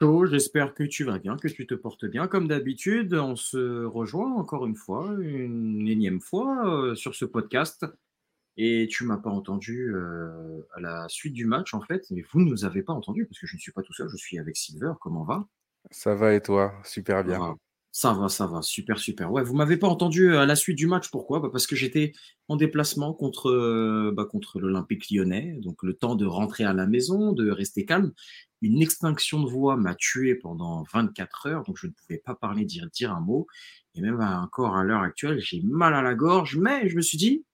[0.00, 2.28] Chaud, j'espère que tu vas bien, que tu te portes bien.
[2.28, 7.84] Comme d'habitude, on se rejoint encore une fois, une énième fois euh, sur ce podcast.
[8.56, 12.40] Et tu m'as pas entendu euh, à la suite du match en fait, mais vous
[12.40, 14.38] ne nous avez pas entendu parce que je ne suis pas tout seul, je suis
[14.38, 14.94] avec Silver.
[15.00, 15.46] Comment va?
[15.90, 16.74] Ça va et toi?
[16.82, 17.56] Super bien.
[18.00, 19.32] Ça va, ça va, super, super.
[19.32, 21.40] Ouais, vous m'avez pas entendu euh, à la suite du match, pourquoi?
[21.40, 22.12] Bah Parce que j'étais
[22.46, 26.86] en déplacement contre, euh, bah, contre l'Olympique lyonnais, donc le temps de rentrer à la
[26.86, 28.12] maison, de rester calme.
[28.62, 32.64] Une extinction de voix m'a tué pendant 24 heures, donc je ne pouvais pas parler,
[32.64, 33.48] dire, dire un mot.
[33.96, 37.18] Et même encore à l'heure actuelle, j'ai mal à la gorge, mais je me suis
[37.18, 37.44] dit,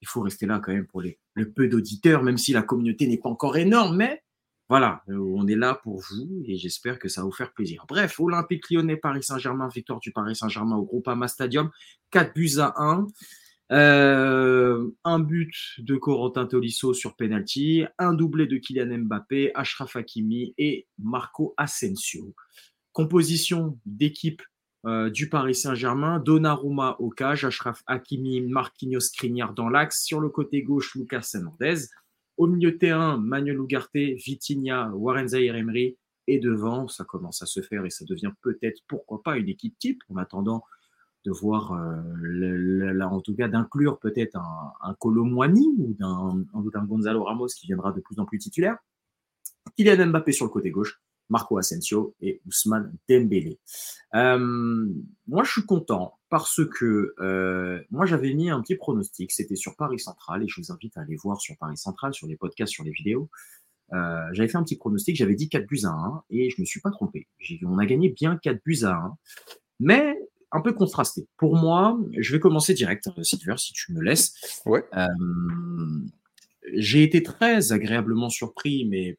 [0.00, 3.08] il faut rester là quand même pour les, le peu d'auditeurs, même si la communauté
[3.08, 4.22] n'est pas encore énorme, mais
[4.68, 7.86] voilà, euh, on est là pour vous et j'espère que ça va vous faire plaisir.
[7.88, 11.70] Bref, Olympique lyonnais, Paris Saint-Germain, victoire du Paris Saint-Germain au Groupama Stadium,
[12.10, 13.06] 4 buts à 1.
[13.70, 20.54] Euh, un but de Corentin Tolisso sur penalty, un doublé de Kylian Mbappé, Ashraf Hakimi
[20.58, 22.34] et Marco Asensio.
[22.92, 24.42] Composition d'équipe
[24.86, 30.28] euh, du Paris Saint-Germain, Donnarumma au cage, Ashraf Hakimi, Marquinhos Skriniar dans l'axe, sur le
[30.28, 31.88] côté gauche Lucas Hernandez.
[32.38, 35.98] Au milieu de terrain, Manuel Ugarte, Vitinha, Warren Zahir Emery.
[36.28, 39.78] Et devant, ça commence à se faire et ça devient peut-être, pourquoi pas, une équipe
[39.78, 40.62] type en attendant
[41.24, 45.44] de voir, euh, en tout cas, d'inclure peut-être un, un ou
[46.70, 48.76] d'un Gonzalo Ramos qui viendra de plus en plus titulaire.
[49.76, 53.58] Kylian Mbappé sur le côté gauche, Marco Asensio et Ousmane Dembélé.
[54.14, 54.86] Euh,
[55.26, 59.76] moi, je suis content parce que euh, moi, j'avais mis un petit pronostic, c'était sur
[59.76, 62.72] Paris Central, et je vous invite à aller voir sur Paris Central, sur les podcasts,
[62.72, 63.28] sur les vidéos.
[63.94, 66.66] Euh, j'avais fait un petit pronostic, j'avais dit 4 buts à 1, et je me
[66.66, 67.26] suis pas trompé.
[67.64, 69.16] On a gagné bien 4 buts à 1,
[69.80, 70.18] mais
[70.50, 71.26] un peu contrasté.
[71.36, 74.62] Pour moi, je vais commencer direct, Silver, si tu me laisses.
[74.64, 74.84] Ouais.
[76.74, 79.18] j'ai été très agréablement surpris, mais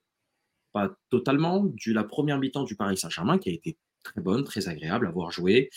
[0.71, 4.67] pas totalement, du la première mi-temps du Paris Saint-Germain qui a été très bonne, très
[4.67, 5.69] agréable à voir jouer.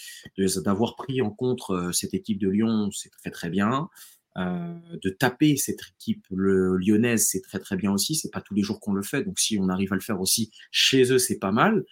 [0.64, 3.88] D'avoir pris en compte euh, cette équipe de Lyon, c'est très très bien.
[4.38, 8.14] Euh, de taper cette équipe lyonnaise, c'est très très bien aussi.
[8.14, 10.20] C'est pas tous les jours qu'on le fait, donc si on arrive à le faire
[10.20, 11.84] aussi chez eux, c'est pas mal.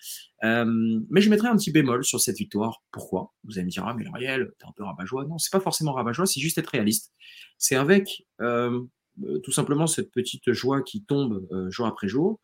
[0.43, 2.83] Euh, mais je mettrai un petit bémol sur cette victoire.
[2.93, 3.35] Pourquoi?
[3.45, 5.27] Vous allez me dire ah mais Ariel, t'es un peu rabat-joie.
[5.27, 7.13] Non, c'est pas forcément rabat-joie, c'est juste être réaliste.
[7.59, 12.41] C'est avec tout simplement cette petite joie qui tombe jour après jour.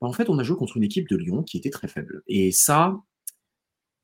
[0.00, 2.22] En fait, on a joué contre une équipe de Lyon qui était très faible.
[2.26, 3.00] Et ça,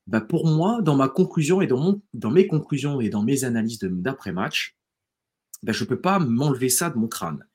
[0.07, 4.75] bah, pour moi, dans ma conclusion et dans mes conclusions et dans mes analyses d'après-match,
[5.61, 7.45] bah, je ne peux pas m'enlever ça de mon crâne.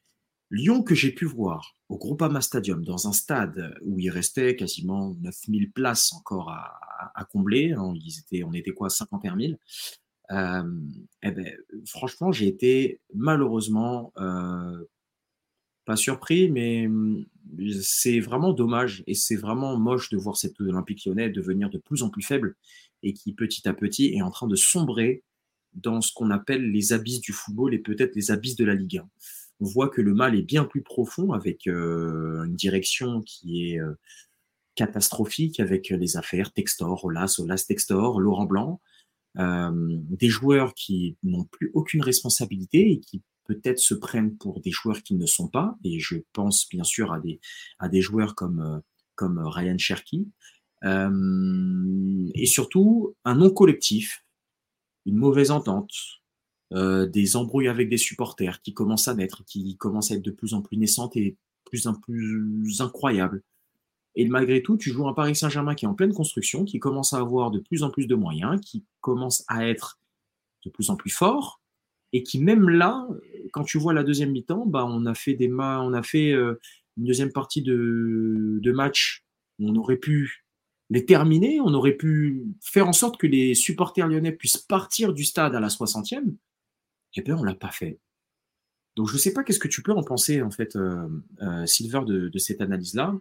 [0.50, 5.14] Lyon que j'ai pu voir au Groupama Stadium, dans un stade où il restait quasiment
[5.20, 9.52] 9000 places encore à, combler, hein, ils étaient, on était quoi, 51 000,
[10.30, 10.62] euh,
[11.22, 11.54] eh ben,
[11.86, 14.84] franchement, j'ai été malheureusement euh,
[15.88, 17.24] pas surpris, mais hum,
[17.80, 22.02] c'est vraiment dommage et c'est vraiment moche de voir cette Olympique lyonnais devenir de plus
[22.02, 22.56] en plus faible
[23.02, 25.22] et qui petit à petit est en train de sombrer
[25.72, 28.98] dans ce qu'on appelle les abysses du football et peut-être les abysses de la Ligue
[28.98, 29.08] 1.
[29.60, 33.80] On voit que le mal est bien plus profond avec euh, une direction qui est
[33.80, 33.94] euh,
[34.74, 38.82] catastrophique avec les affaires Textor, Olas, Olas Textor, Laurent Blanc,
[39.38, 44.70] euh, des joueurs qui n'ont plus aucune responsabilité et qui peut-être se prennent pour des
[44.70, 47.40] joueurs qui ne sont pas, et je pense bien sûr à des,
[47.78, 48.78] à des joueurs comme, euh,
[49.16, 50.28] comme Ryan Cherky,
[50.84, 54.24] euh, et surtout un non collectif,
[55.06, 55.92] une mauvaise entente,
[56.74, 60.30] euh, des embrouilles avec des supporters qui commencent à naître, qui commencent à être de
[60.30, 63.42] plus en plus naissantes et plus en plus incroyables.
[64.14, 67.14] Et malgré tout, tu joues un Paris Saint-Germain qui est en pleine construction, qui commence
[67.14, 69.98] à avoir de plus en plus de moyens, qui commence à être
[70.64, 71.62] de plus en plus fort,
[72.12, 73.06] et qui même là,
[73.52, 76.58] quand tu vois la deuxième mi-temps, bah, on a fait des on a fait euh,
[76.96, 79.24] une deuxième partie de, match
[79.60, 80.44] on aurait pu
[80.90, 85.24] les terminer, on aurait pu faire en sorte que les supporters lyonnais puissent partir du
[85.24, 86.34] stade à la 60e.
[87.14, 87.98] Et bien, on l'a pas fait.
[88.96, 91.08] Donc, je ne sais pas qu'est-ce que tu peux en penser, en fait, euh,
[91.42, 93.14] euh, Silver, de, cette analyse-là.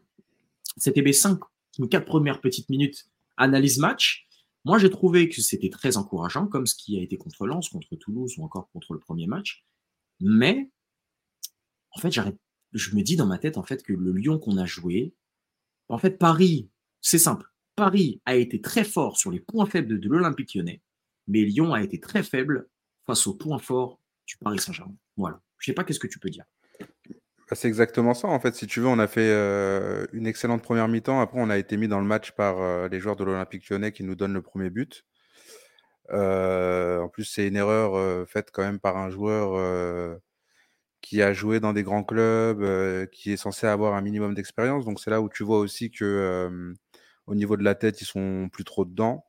[0.78, 1.40] C'était mes cinq,
[1.80, 4.27] mes quatre premières petites minutes analyse match.
[4.68, 7.96] Moi, j'ai trouvé que c'était très encourageant, comme ce qui a été contre Lens, contre
[7.96, 9.66] Toulouse ou encore contre le premier match.
[10.20, 10.70] Mais,
[11.92, 12.12] en fait,
[12.74, 15.16] je me dis dans ma tête, en fait, que le Lyon qu'on a joué,
[15.88, 16.70] en fait, Paris,
[17.00, 17.50] c'est simple.
[17.78, 20.82] Paris a été très fort sur les points faibles de, l'Olympique lyonnais,
[21.28, 22.68] mais Lyon a été très faible
[23.06, 24.98] face aux points forts du Paris Saint-Germain.
[25.16, 25.42] Voilà.
[25.60, 26.44] Je sais pas qu'est-ce que tu peux dire.
[27.50, 28.28] Bah, c'est exactement ça.
[28.28, 31.22] En fait, si tu veux, on a fait euh, une excellente première mi-temps.
[31.22, 33.94] Après, on a été mis dans le match par euh, les joueurs de l'Olympique lyonnais
[33.94, 35.06] qui nous donnent le premier but.
[36.12, 40.20] Euh, en plus, c'est une erreur faite quand même par un joueur
[41.02, 44.86] qui a joué dans des grands clubs, qui est censé avoir un minimum d'expérience.
[44.86, 46.74] Donc c'est là où tu vois aussi que
[47.28, 49.26] au niveau de la tête, ils sont plus trop dedans.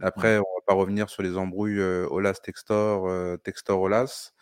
[0.00, 3.08] Après, on va pas revenir sur les embrouilles Olas Textor,
[3.42, 4.32] Textor Olas.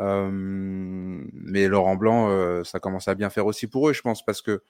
[0.00, 4.62] Mais Laurent Blanc, ça commence à bien faire aussi pour eux, je pense, parce que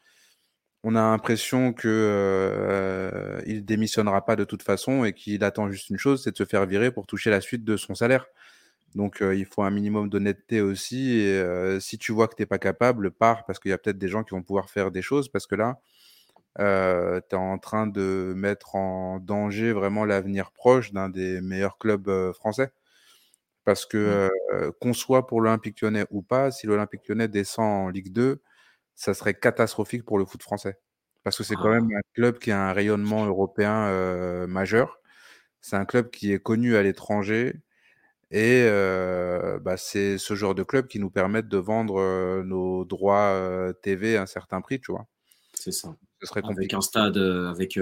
[0.85, 5.99] on a l'impression que euh, démissionnera pas de toute façon et qu'il attend juste une
[5.99, 8.27] chose, c'est de se faire virer pour toucher la suite de son salaire.
[8.95, 11.13] Donc il faut un minimum d'honnêteté aussi.
[11.19, 13.99] Et si tu vois que tu n'es pas capable, pars parce qu'il y a peut-être
[13.99, 15.81] des gens qui vont pouvoir faire des choses parce que là,
[16.59, 22.33] tu es en train de mettre en danger vraiment l'avenir proche d'un des meilleurs clubs
[22.33, 22.73] français.
[23.69, 24.73] Parce que mmh.
[24.81, 28.41] qu'on soit pour l'Olympique lyonnais ou pas, si l'Olympique lyonnais descend en Ligue 2,
[28.94, 30.79] ça serait catastrophique pour le foot français.
[31.23, 31.99] Parce que c'est quand même ah.
[31.99, 35.03] un club qui a un rayonnement européen majeur.
[35.61, 37.61] C'est un club qui est connu à l'étranger.
[38.31, 38.67] Et
[39.61, 44.23] bah, c'est ce genre de club qui nous permettent de vendre nos droits TV à
[44.23, 45.06] un certain prix, tu vois.
[45.53, 45.94] C'est ça.
[46.23, 46.61] Ce serait compliqué.
[46.61, 47.79] Avec un stade, avec,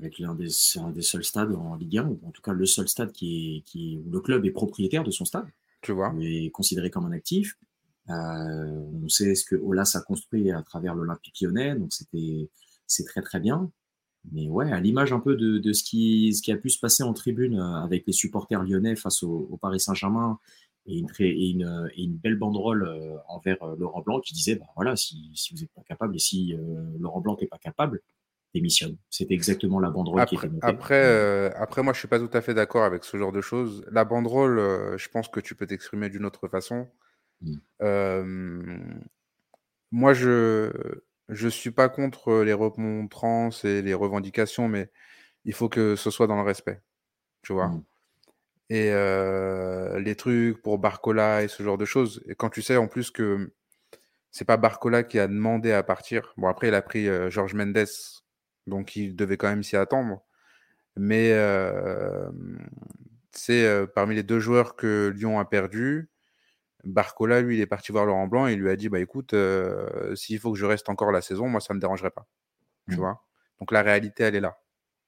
[0.00, 2.66] avec l'un des, un des seuls stades en Ligue 1, ou en tout cas le
[2.66, 5.46] seul stade qui est, qui, où le club est propriétaire de son stade.
[5.82, 6.14] Tu vois.
[6.52, 7.56] Considéré comme un actif.
[8.08, 12.48] Euh, on sait ce que Olas a construit à travers l'Olympique lyonnais, donc c'était
[12.86, 13.70] c'est très très bien.
[14.32, 17.02] Mais ouais, à l'image un peu de, ce, qui, ce qui a pu se passer
[17.02, 20.38] en tribune euh, avec les supporters lyonnais face au, Paris Saint-Germain
[20.86, 24.66] et une, et, une, et une, belle banderole euh, envers Laurent Blanc qui disait bah
[24.76, 26.54] voilà, si, si vous n'êtes pas capable et si
[26.98, 28.02] Laurent Blanc n'est pas capable,
[28.54, 28.96] démissionne.
[29.10, 32.40] C'était exactement la banderole après, qui était Après, après, moi, je suis pas tout à
[32.40, 33.84] fait d'accord avec ce genre de choses.
[33.90, 34.58] La banderole,
[34.96, 36.88] je pense que tu peux t'exprimer d'une autre façon.
[37.42, 37.56] Mmh.
[39.90, 40.70] moi, je
[41.28, 44.90] je suis pas contre les remontrances et les revendications, mais
[45.44, 46.82] il faut que ce soit dans le respect,
[47.42, 47.68] tu vois.
[47.68, 47.84] Mmh.
[48.70, 48.90] Et
[50.00, 52.22] les trucs pour Barcola et ce genre de choses.
[52.26, 53.52] Et quand tu sais en plus que
[54.32, 56.34] c'est pas Barcola qui a demandé à partir.
[56.36, 57.84] Bon, après, il a pris Georges Mendes,
[58.66, 60.22] donc il devait quand même s'y attendre.
[60.96, 61.30] Mais
[63.32, 66.10] c'est parmi les deux joueurs que Lyon a perdu.
[66.84, 69.34] Barcola, lui, il est parti voir Laurent Blanc et il lui a dit Bah écoute,
[69.34, 72.26] euh, s'il faut que je reste encore la saison, moi, ça ne me dérangerait pas.
[72.88, 72.98] Tu mmh.
[72.98, 73.22] vois?
[73.58, 74.58] Donc la réalité, elle est là.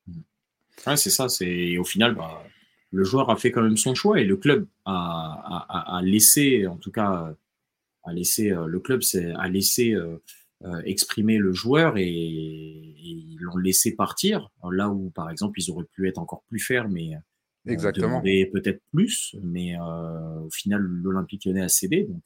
[0.06, 0.96] Mmh.
[0.96, 1.28] c'est ça.
[1.28, 2.42] C'est Au final, bah,
[2.90, 6.92] le joueur a fait quand même son choix et le club a, laissé, en tout
[6.92, 7.34] cas,
[8.04, 9.00] a laissé, le club
[9.36, 10.22] a laissé euh,
[10.84, 14.50] exprimer le joueur et, ils l'ont laissé partir.
[14.70, 17.16] Là où, par exemple, ils auraient pu être encore plus fermes mais
[17.66, 18.20] Exactement.
[18.20, 22.04] peut-être plus, mais euh, au final, l'Olympique lyonnais a cédé.
[22.08, 22.22] Donc,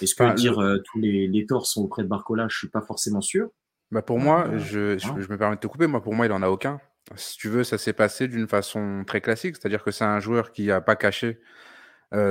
[0.00, 2.82] est-ce que dire euh, tous les, les torts sont auprès de Barcola Je suis pas
[2.82, 3.50] forcément sûr.
[3.90, 5.88] Bah pour moi, euh, je, je, me permets de te couper.
[5.88, 6.80] Moi, pour moi, il en a aucun.
[7.16, 10.52] Si tu veux, ça s'est passé d'une façon très classique, c'est-à-dire que c'est un joueur
[10.52, 11.40] qui a pas caché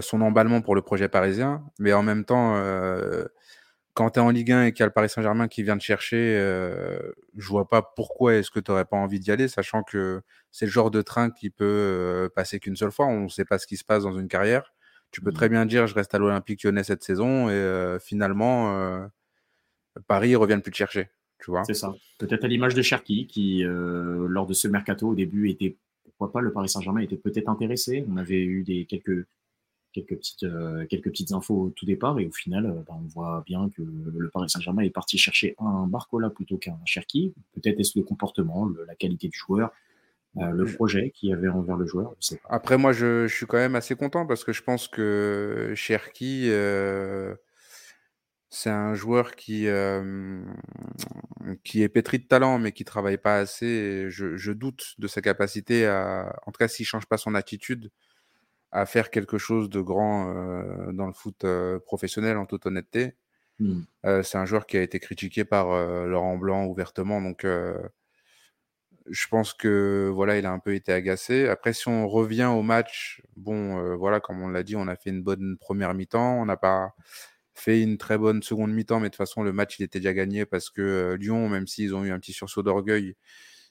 [0.01, 2.55] son emballement pour le projet parisien, mais en même temps,
[3.99, 5.77] quand tu es en Ligue 1 et qu'il y a le Paris Saint-Germain qui vient
[5.77, 9.49] te chercher, euh, je vois pas pourquoi est-ce que tu n'aurais pas envie d'y aller,
[9.49, 10.21] sachant que
[10.53, 13.07] c'est le genre de train qui peut euh, passer qu'une seule fois.
[13.07, 14.73] On ne sait pas ce qui se passe dans une carrière.
[15.11, 15.33] Tu peux mmh.
[15.33, 19.05] très bien dire je reste à l'Olympique lyonnais cette saison et euh, finalement
[20.07, 21.09] Paris ne plus te chercher.
[21.39, 21.93] Tu vois C'est ça.
[22.19, 25.75] Peut-être à l'image de Cherki qui, lors de ce mercato au début, était
[26.05, 28.05] pourquoi pas le Paris Saint-Germain était peut-être intéressé.
[28.09, 29.27] On avait eu des quelques
[29.93, 32.19] quelques petites, euh, quelques petites infos au tout départ.
[32.19, 35.55] Et au final, euh, bah, on voit bien que le Paris Saint-Germain est parti chercher
[35.59, 37.33] un Barcola plutôt qu'un Cherki.
[37.53, 39.71] Peut-être est-ce le comportement, la qualité du joueur,
[40.37, 42.15] euh, le projet qu'il y avait envers le joueur.
[42.49, 46.49] Après, moi, je, je, suis quand même assez content parce que je pense que Cherki,
[48.51, 49.67] c'est un joueur qui,
[51.63, 54.09] qui est pétri de talent, mais qui travaille pas assez.
[54.09, 57.91] je, je, doute de sa capacité à, en tout cas, s'il change pas son attitude,
[58.71, 63.15] à faire quelque chose de grand euh, dans le foot euh, professionnel, en toute honnêteté.
[63.59, 63.81] Mmh.
[64.05, 65.67] Euh, c'est un joueur qui a été critiqué par
[66.05, 67.45] Laurent Blanc ouvertement, donc
[69.11, 71.47] je pense que voilà, il a un peu été agacé.
[71.47, 75.09] Après, si on revient au match, bon, voilà, comme on l'a dit, on a fait
[75.09, 76.93] une bonne première mi-temps, on n'a pas
[77.55, 80.13] fait une très bonne seconde mi-temps, mais de toute façon, le match il était déjà
[80.13, 83.15] gagné parce que Lyon, même s'ils ont eu un petit sursaut d'orgueil,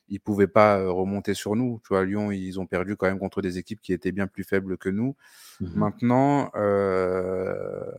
[0.08, 1.80] ils pouvaient pas remonter sur nous.
[1.84, 4.44] Tu vois, Lyon, ils ont perdu quand même contre des équipes qui étaient bien plus
[4.44, 5.16] faibles que nous.
[5.60, 7.90] Mmh Maintenant, euh,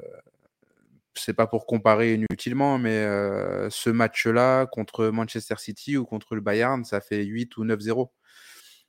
[1.16, 3.04] c'est pas pour comparer inutilement, mais
[3.70, 8.10] ce match-là contre Manchester City ou contre le Bayern, ça fait 8 ou 9-0.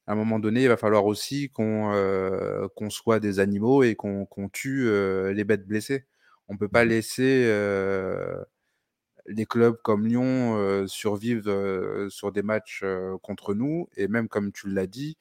[0.07, 4.89] À un moment donné, il va falloir aussi qu'on soit des animaux et qu'on tue
[5.33, 6.07] les bêtes blessées.
[6.49, 7.45] On peut pas mmh laisser
[9.27, 13.89] les clubs comme Lyon euh, survivent euh, sur des matchs euh, contre nous.
[13.97, 15.17] Et même comme tu l'as dit,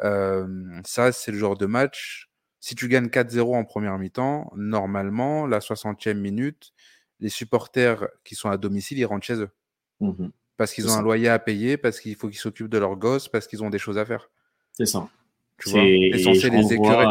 [0.00, 5.60] ça, c'est le genre de match, si tu gagnes 4-0 en première mi-temps, normalement, la
[5.60, 6.72] 60e minute,
[7.20, 9.50] les supporters qui sont à domicile, ils rentrent chez eux.
[10.00, 12.94] Mmh parce qu'ils ont un loyer à payer, parce qu'il faut qu'ils s'occupent de leurs
[12.94, 14.30] gosses, parce qu'ils ont des choses à faire.
[14.72, 15.08] C'est ça.
[15.58, 15.80] Tu vois,
[16.22, 17.04] censé les écœurer.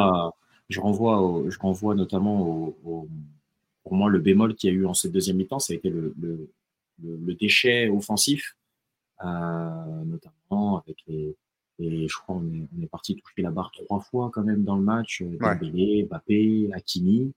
[0.70, 2.40] Je renvoie, je renvoie notamment
[2.86, 3.10] au,
[3.83, 5.89] pour moi, le bémol qu'il y a eu en cette deuxième mi-temps, ça a été
[5.89, 6.13] le,
[7.01, 8.55] le, déchet offensif,
[9.23, 11.35] euh, notamment avec les,
[11.79, 14.63] et je crois qu'on est, on est parti toucher la barre trois fois quand même
[14.63, 15.21] dans le match.
[15.21, 17.33] Euh, Dembélé, Mbappé, Hakimi.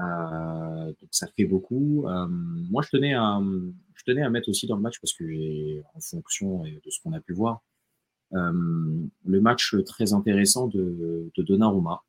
[0.00, 2.06] Euh, donc ça fait beaucoup.
[2.06, 3.40] Euh, moi, je tenais à,
[3.94, 7.00] je tenais à mettre aussi dans le match parce que j'ai, en fonction de ce
[7.02, 7.62] qu'on a pu voir,
[8.34, 12.02] euh, le match très intéressant de, de Donnarumma,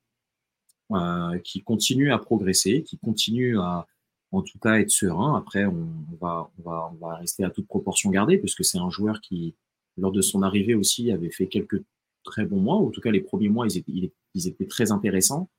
[1.43, 3.85] qui continue à progresser, qui continue à,
[4.31, 5.35] en tout cas, être serein.
[5.35, 5.87] Après, on,
[6.19, 9.55] va, on, va, on va rester à toute proportion gardée, puisque c'est un joueur qui,
[9.97, 11.81] lors de son arrivée aussi, avait fait quelques
[12.23, 12.75] très bons mois.
[12.75, 15.49] En tout cas, les premiers mois, ils étaient, ils étaient très intéressants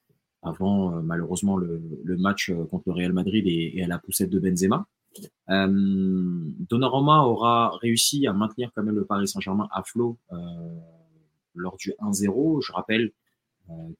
[0.42, 3.98] avant euh, malheureusement le, le, match euh, contre le Real Madrid et, et à la
[3.98, 4.86] poussette de Benzema.
[5.50, 5.66] Euh,
[6.70, 10.36] Donnarumma aura réussi à maintenir quand même le Paris Saint-Germain à flot euh,
[11.54, 12.64] lors du 1-0.
[12.64, 13.12] Je rappelle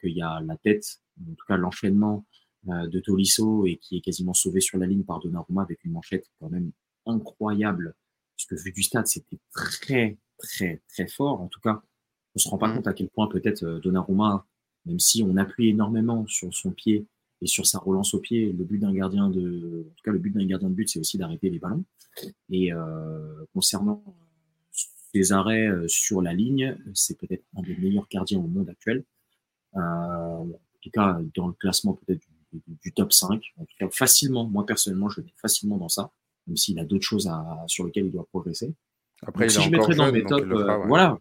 [0.00, 2.24] qu'il y a la tête, en tout cas l'enchaînement
[2.64, 6.26] de Tolisso et qui est quasiment sauvé sur la ligne par Donnarumma avec une manchette
[6.38, 6.72] quand même
[7.06, 7.94] incroyable,
[8.36, 11.40] puisque vu du stade, c'était très très très fort.
[11.40, 11.82] En tout cas,
[12.34, 12.76] on se rend pas mmh.
[12.76, 14.46] compte à quel point peut-être Donnarumma
[14.86, 17.06] même si on appuie énormément sur son pied
[17.42, 20.18] et sur sa relance au pied, le but d'un gardien de, en tout cas le
[20.18, 21.84] but d'un gardien de but, c'est aussi d'arrêter les ballons.
[22.50, 24.02] Et euh, concernant
[24.72, 29.04] ses arrêts euh, sur la ligne, c'est peut-être un des meilleurs gardiens au monde actuel.
[29.76, 30.48] Euh, en
[30.82, 33.42] tout cas, dans le classement peut-être du, top 5.
[33.58, 36.10] En tout cas, facilement, moi personnellement, je le mets facilement dans ça,
[36.46, 38.74] même s'il a d'autres choses à, sur lesquelles il doit progresser.
[39.22, 41.18] Après, il si je mettrais dans mes top, euh, voilà,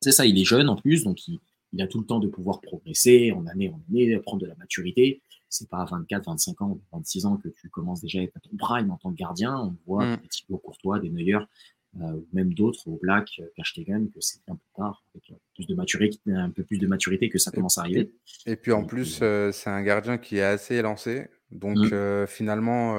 [0.00, 1.40] c'est ça, il est jeune en plus, donc il,
[1.72, 4.54] il a tout le temps de pouvoir progresser en année en année, prendre de la
[4.56, 5.22] maturité.
[5.48, 8.40] C'est pas à 24, 25 ans, 26 ans que tu commences déjà à être à
[8.40, 9.58] ton prime en tant que gardien.
[9.58, 10.16] On voit mm.
[10.18, 11.38] des Thibaut Courtois, des Neuer,
[12.32, 16.18] même d'autres au Black, Kashtegen, que c'est un peu tard, avec euh, plus de maturité,
[16.32, 18.12] un peu plus de maturité que ça commence à arriver.
[18.46, 21.28] Et, puis en plus, euh, c'est un gardien qui est assez élancé.
[21.50, 22.26] Donc mm.
[22.26, 22.96] finalement,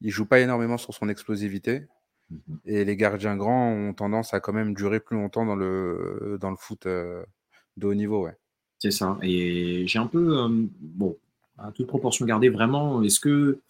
[0.00, 1.86] il joue pas énormément sur son explosivité.
[2.32, 2.58] Mm-hmm.
[2.64, 6.50] Et les gardiens grands ont tendance à quand même durer plus longtemps dans le, dans
[6.50, 8.36] le foot de haut niveau, ouais.
[8.78, 9.18] C'est ça.
[9.22, 10.48] Et j'ai un peu, euh,
[10.80, 11.16] bon,
[11.58, 13.60] à toute proportion gardée, vraiment, est-ce que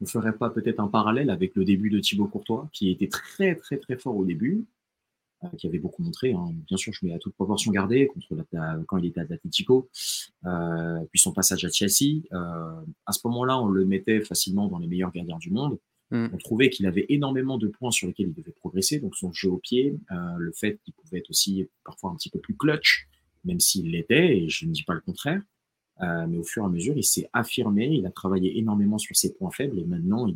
[0.00, 3.54] on ferait pas peut-être un parallèle avec le début de Thibaut Courtois, qui était très,
[3.54, 4.66] très, très fort au début,
[5.44, 6.32] euh, qui avait beaucoup montré.
[6.32, 6.52] Hein.
[6.66, 9.88] Bien sûr, je mets à toute proportion gardée contre la, quand il était à l'Atletico,
[10.46, 12.22] euh, puis son passage à Chelsea.
[12.32, 15.78] Euh, à ce moment-là, on le mettait facilement dans les meilleurs gardiens du monde.
[16.10, 16.28] Mm.
[16.32, 19.50] On trouvait qu'il avait énormément de points sur lesquels il devait progresser, donc son jeu
[19.50, 23.08] au pied, le fait qu'il pouvait être aussi parfois un petit peu plus clutch,
[23.44, 25.40] même s'il l'était, et je ne dis pas le contraire.
[26.02, 29.14] Euh, mais au fur et à mesure, il s'est affirmé, il a travaillé énormément sur
[29.16, 30.28] ses points faibles, et maintenant,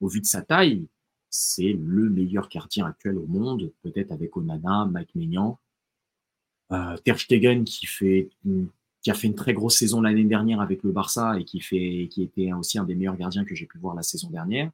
[0.00, 0.86] au vu de sa taille,
[1.28, 5.58] c'est le meilleur gardien actuel au monde, peut-être avec Onana, Mike Maignan,
[6.72, 7.86] euh, Ter Stegen qui
[9.10, 12.78] a fait une très grosse saison l'année dernière avec le Barça et qui était aussi
[12.78, 14.70] un des meilleurs gardiens que j'ai pu voir la saison dernière.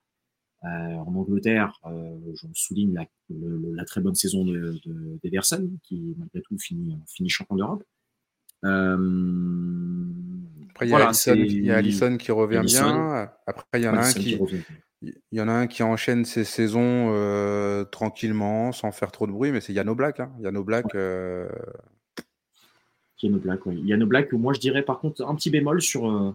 [0.64, 4.78] Euh, en Angleterre, euh, je souligne la, très bonne saison de,
[5.22, 7.84] d'Ederson, qui malgré tout finit, finit champion d'Europe.
[8.64, 8.96] Euh,
[10.74, 10.90] Après, il
[11.64, 13.30] y, a Allison, qui revient bien.
[13.46, 14.38] Après, il y en a un qui,
[15.02, 19.32] il y en a un qui enchaîne ses saisons euh, tranquillement, sans faire trop de
[19.32, 20.20] bruit, mais c'est Yano Black.
[20.20, 20.32] Hein.
[20.40, 20.94] Yano Black.
[20.94, 21.48] Euh...
[23.22, 23.80] Yano Black, oui.
[23.84, 26.34] Yano Black, moi je dirais par contre un petit bémol sur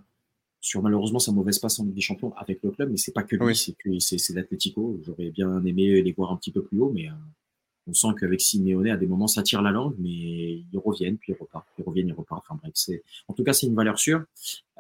[0.60, 3.24] sur malheureusement sa mauvaise passe en Ligue des Champions avec le club, mais c'est pas
[3.24, 5.00] que lui, c'est que c'est l'Atlético.
[5.06, 7.14] J'aurais bien aimé les voir un petit peu plus haut, mais euh,
[7.88, 11.34] on sent qu'avec Simeone, à des moments, ça tire la langue, mais ils reviennent, puis
[11.34, 12.46] ils repartent, ils reviennent, ils repartent.
[12.50, 14.24] Enfin bref, c'est, en tout cas, c'est une valeur sûre.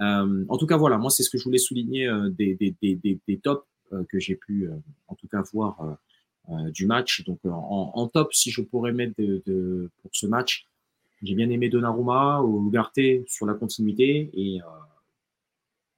[0.01, 2.75] Euh, en tout cas, voilà, moi, c'est ce que je voulais souligner euh, des, des,
[2.81, 3.65] des, des, tops
[4.09, 4.69] que j'ai pu,
[5.07, 5.97] en tout cas, voir
[6.73, 7.23] du match.
[7.23, 10.67] Donc, en, top, si je pourrais mettre pour ce match,
[11.23, 14.59] j'ai bien aimé Donnarumma, ou Ugarte sur la continuité et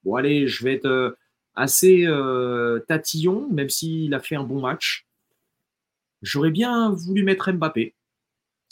[0.03, 1.11] Bon, allez, je vais être euh,
[1.55, 5.05] assez euh, tatillon, même s'il a fait un bon match.
[6.21, 7.95] J'aurais bien voulu mettre Mbappé.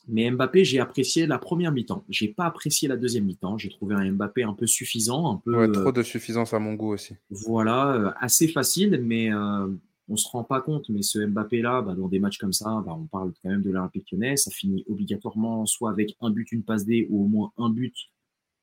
[0.09, 2.05] Mais Mbappé, j'ai apprécié la première mi-temps.
[2.07, 3.57] J'ai pas apprécié la deuxième mi-temps.
[3.57, 5.71] J'ai trouvé un Mbappé un peu suffisant, un peu.
[5.71, 7.15] trop de suffisance à mon goût aussi.
[7.29, 9.67] Voilà, euh, assez facile, mais euh,
[10.07, 10.87] on se rend pas compte.
[10.89, 13.69] Mais ce Mbappé-là, bah, dans des matchs comme ça, bah, on parle quand même de
[13.69, 14.37] l'Olympique Lyonnais.
[14.37, 17.95] Ça finit obligatoirement soit avec un but, une passe D, ou au moins un but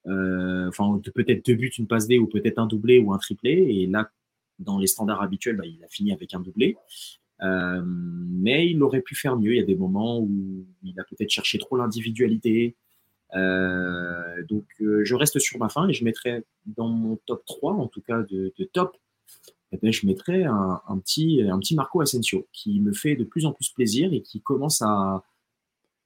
[0.06, 3.52] euh, enfin peut-être deux buts, une passe D ou peut-être un doublé ou un triplé.
[3.52, 4.10] Et là,
[4.58, 6.76] dans les standards habituels, bah, il a fini avec un doublé.
[7.42, 9.52] Euh, mais il aurait pu faire mieux.
[9.52, 12.76] Il y a des moments où il a peut-être cherché trop l'individualité.
[13.32, 18.00] donc, je reste sur ma fin et je mettrai dans mon top 3, en tout
[18.00, 18.96] cas de, top,
[19.72, 23.44] eh ben, je mettrai un, petit, un petit Marco Asensio qui me fait de plus
[23.44, 25.24] en plus plaisir et qui commence à,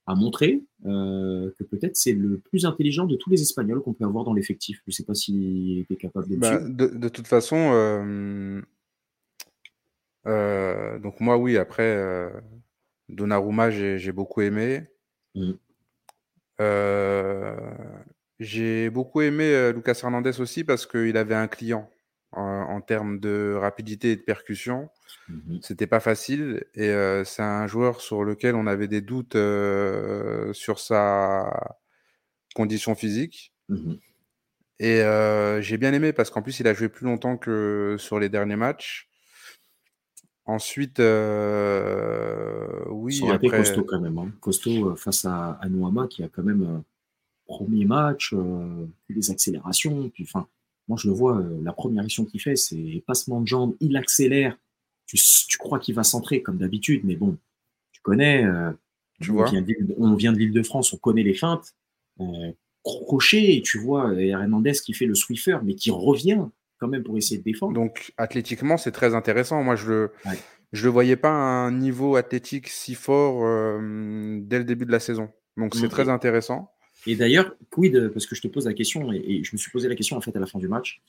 [0.09, 4.05] à montrer euh, que peut-être c'est le plus intelligent de tous les Espagnols qu'on peut
[4.05, 4.81] avoir dans l'effectif.
[4.87, 8.59] Je ne sais pas s'il était capable de bah, de, de, toute façon, euh,
[10.29, 12.31] euh, donc moi oui, après
[13.09, 14.83] Donnarumma, j'ai beaucoup aimé.
[15.35, 15.53] Mmh.
[18.39, 21.89] j'ai beaucoup aimé Lucas Hernandez aussi parce qu'il avait un client
[22.31, 24.89] en, termes de rapidité et de percussion.
[25.27, 26.91] Mmh C'était pas facile et
[27.25, 29.37] c'est un joueur sur lequel on avait des doutes
[30.53, 31.77] sur sa
[32.55, 33.53] condition physique.
[33.69, 33.95] Mmh
[34.81, 35.03] et
[35.61, 38.55] j'ai bien aimé parce qu'en plus il a joué plus longtemps que sur les derniers
[38.55, 39.09] matchs.
[40.49, 40.99] Ensuite,
[42.89, 43.15] oui.
[43.15, 43.57] Ça après...
[43.57, 44.17] costaud quand même.
[44.17, 44.31] Hein.
[44.41, 46.83] Costaud face à, à qui a quand même
[47.45, 48.33] premier match,
[49.09, 50.47] des accélérations, puis enfin
[50.89, 53.95] moi, je le vois, euh, la première action qu'il fait, c'est passement de jambes, il
[53.95, 54.57] accélère.
[55.05, 55.17] Tu,
[55.57, 57.37] crois qu'il va centrer comme d'habitude, mais bon,
[57.91, 58.43] tu connais.
[58.43, 58.71] Euh,
[59.21, 59.49] tu on, vois.
[59.49, 59.63] Vient
[59.97, 61.75] on vient de l'île de France, on connaît les feintes.
[62.19, 62.51] Euh,
[62.83, 66.45] crochet, et tu vois Hernandez qui fait le Swiffer, mais qui revient
[66.79, 67.73] quand même pour essayer de défendre.
[67.73, 69.63] Donc, athlétiquement, c'est très intéressant.
[69.63, 70.11] Moi, je le.
[70.71, 74.99] Je le voyais pas à un niveau athlétique si fort dès le début de la
[74.99, 75.29] saison.
[75.57, 76.71] Donc c'est très intéressant.
[77.07, 79.87] Et d'ailleurs, quid, parce que je te pose la question, et, je me suis posé
[79.87, 81.01] la question en fait à la fin du match,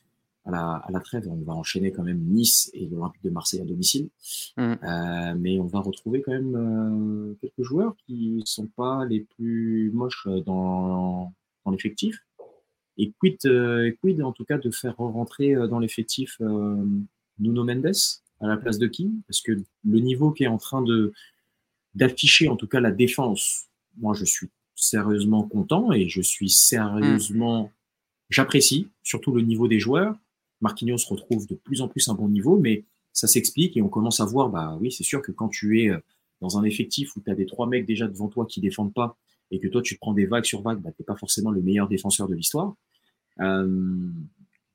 [0.46, 3.60] à la, à la trêve, on va enchaîner quand même Nice et l'Olympique de Marseille
[3.60, 4.08] à domicile,
[4.56, 4.62] mmh.
[4.62, 9.90] euh, mais on va retrouver quand même euh, quelques joueurs qui sont pas les plus
[9.92, 11.32] moches dans,
[11.64, 12.16] dans l'effectif.
[13.02, 16.38] Et quid, euh, quid en tout cas de faire rentrer dans l'effectif
[17.38, 17.92] Nuno Mendes
[18.40, 19.10] à la place de qui?
[19.26, 21.12] Parce que le niveau qui est en train de
[21.94, 23.66] d'afficher en tout cas la défense,
[23.98, 27.72] moi je suis sérieusement content et je suis sérieusement.
[28.28, 30.16] J'apprécie surtout le niveau des joueurs.
[30.60, 34.20] Marquinhos retrouve de plus en plus un bon niveau, mais ça s'explique et on commence
[34.20, 35.98] à voir, bah oui, c'est sûr que quand tu es euh,
[36.40, 39.16] dans un effectif où tu as des trois mecs déjà devant toi qui défendent pas
[39.50, 41.60] et que toi tu te prends des vagues sur vagues, bah, tu pas forcément le
[41.60, 42.74] meilleur défenseur de l'histoire.
[43.40, 44.08] Euh,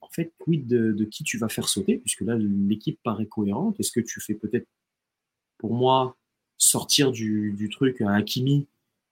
[0.01, 3.79] en fait, quid de, de, qui tu vas faire sauter, puisque là l'équipe paraît cohérente?
[3.79, 4.67] Est-ce que tu fais peut-être,
[5.57, 6.15] pour moi,
[6.57, 8.67] sortir du, du truc à Hakimi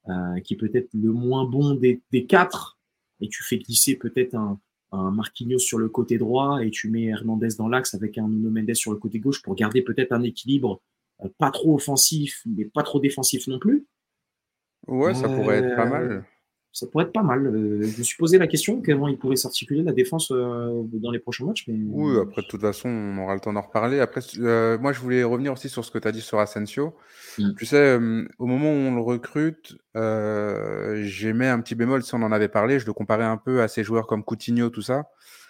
[0.09, 2.77] euh, qui est peut-être le moins bon des, des, quatre,
[3.21, 4.59] et tu fais glisser peut-être un,
[4.91, 8.49] un, Marquinhos sur le côté droit et tu mets Hernandez dans l'axe avec un Nuno
[8.49, 10.81] Mendes sur le côté gauche pour garder peut-être un équilibre
[11.23, 13.85] euh, pas trop offensif, mais pas trop défensif non plus?
[14.87, 16.25] Ouais, ça pourrait être pas mal.
[16.73, 17.45] Ça pourrait être pas mal.
[17.45, 21.11] Euh, je me suis posé la question comment il pourrait s'articuler la défense euh, dans
[21.11, 21.65] les prochains matchs.
[21.67, 21.75] Mais...
[21.87, 23.99] Oui, après, de toute façon, on aura le temps d'en reparler.
[23.99, 26.95] Après, euh, moi, je voulais revenir aussi sur ce que tu as dit sur Asensio.
[27.37, 27.53] Mm.
[27.59, 27.99] Tu sais,
[28.39, 32.79] au moment où on le recrute, j'aimais un petit bémol, si on en avait parlé,
[32.79, 35.03] je le comparais un peu à ces joueurs comme Coutinho, tout ça,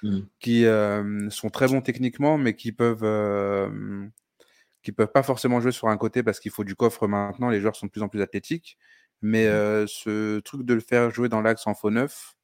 [0.03, 0.19] mm.
[0.41, 0.65] qui
[1.29, 3.05] sont très bons techniquement, mais qui peuvent
[4.81, 7.49] qui peuvent pas forcément jouer sur un côté parce qu'il faut du coffre maintenant.
[7.49, 8.77] Les joueurs sont de plus en plus athlétiques.
[9.23, 9.87] Mais mmh.
[9.87, 12.35] ce truc de le faire jouer dans l'axe en faux neuf,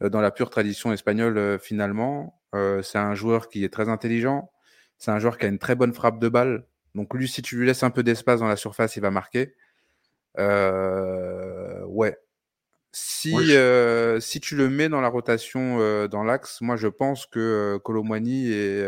[0.00, 2.40] dans la pure tradition espagnole, finalement,
[2.82, 4.50] c'est un joueur qui est très intelligent.
[4.98, 6.66] C'est un joueur qui a une très bonne frappe de balle.
[6.94, 9.54] Donc lui, si tu lui laisses un peu d'espace dans la surface, il va marquer.
[10.38, 12.16] ouais.
[12.92, 13.34] Si,
[14.20, 18.86] si tu le mets dans la rotation dans l'axe, moi je pense que Colomani et,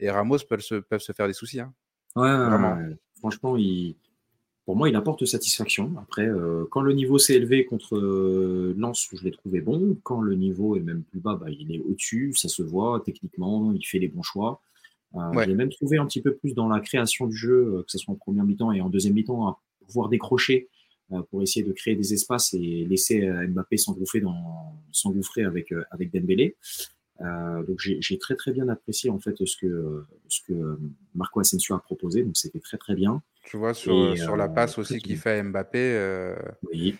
[0.00, 1.60] et Ramos peuvent se, peuvent se faire des soucis.
[1.60, 1.74] Hein.
[2.16, 2.78] Ouais, Vraiment.
[3.18, 3.96] franchement, il,
[4.68, 5.94] pour moi, il apporte satisfaction.
[5.98, 9.96] Après, euh, quand le niveau s'est élevé contre euh, Lens, je l'ai trouvé bon.
[10.02, 13.72] Quand le niveau est même plus bas, bah, il est au-dessus, ça se voit techniquement,
[13.72, 14.60] il fait les bons choix.
[15.14, 17.82] Euh, Je l'ai même trouvé un petit peu plus dans la création du jeu, euh,
[17.82, 20.68] que ce soit en première mi-temps et en deuxième mi-temps, à pouvoir décrocher
[21.30, 26.56] pour essayer de créer des espaces et laisser Mbappé s'engouffrer dans s'engouffrer avec avec Dembélé.
[27.20, 30.78] Euh, donc j'ai très très bien apprécié en fait ce que ce que
[31.14, 33.22] Marco Asensio a proposé, donc c'était très très bien.
[33.48, 36.34] Tu vois sur, sur la passe aussi qu'il fait Mbappé,
[36.70, 36.98] oui.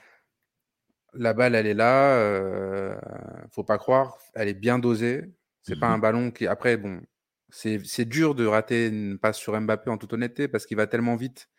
[1.13, 2.97] la balle elle est là,
[3.53, 5.31] faut pas croire, elle est bien dosée.
[5.61, 7.03] C'est pas un mmh ballon qui après bon
[7.51, 11.17] c'est dur de rater une passe sur Mbappé en toute honnêteté parce qu'il va tellement
[11.17, 11.51] vite.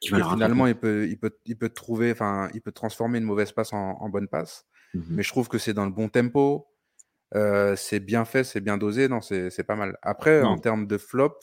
[0.00, 3.72] finalement, il peut, il, peut, il peut trouver, enfin, il peut transformer une mauvaise passe
[3.72, 4.66] en, en bonne passe.
[4.94, 6.68] Mmh Mais je trouve que c'est dans le bon tempo
[7.76, 9.98] c'est bien fait, c'est bien dosé, non, c'est pas mal.
[10.02, 11.38] Après, en termes de flop,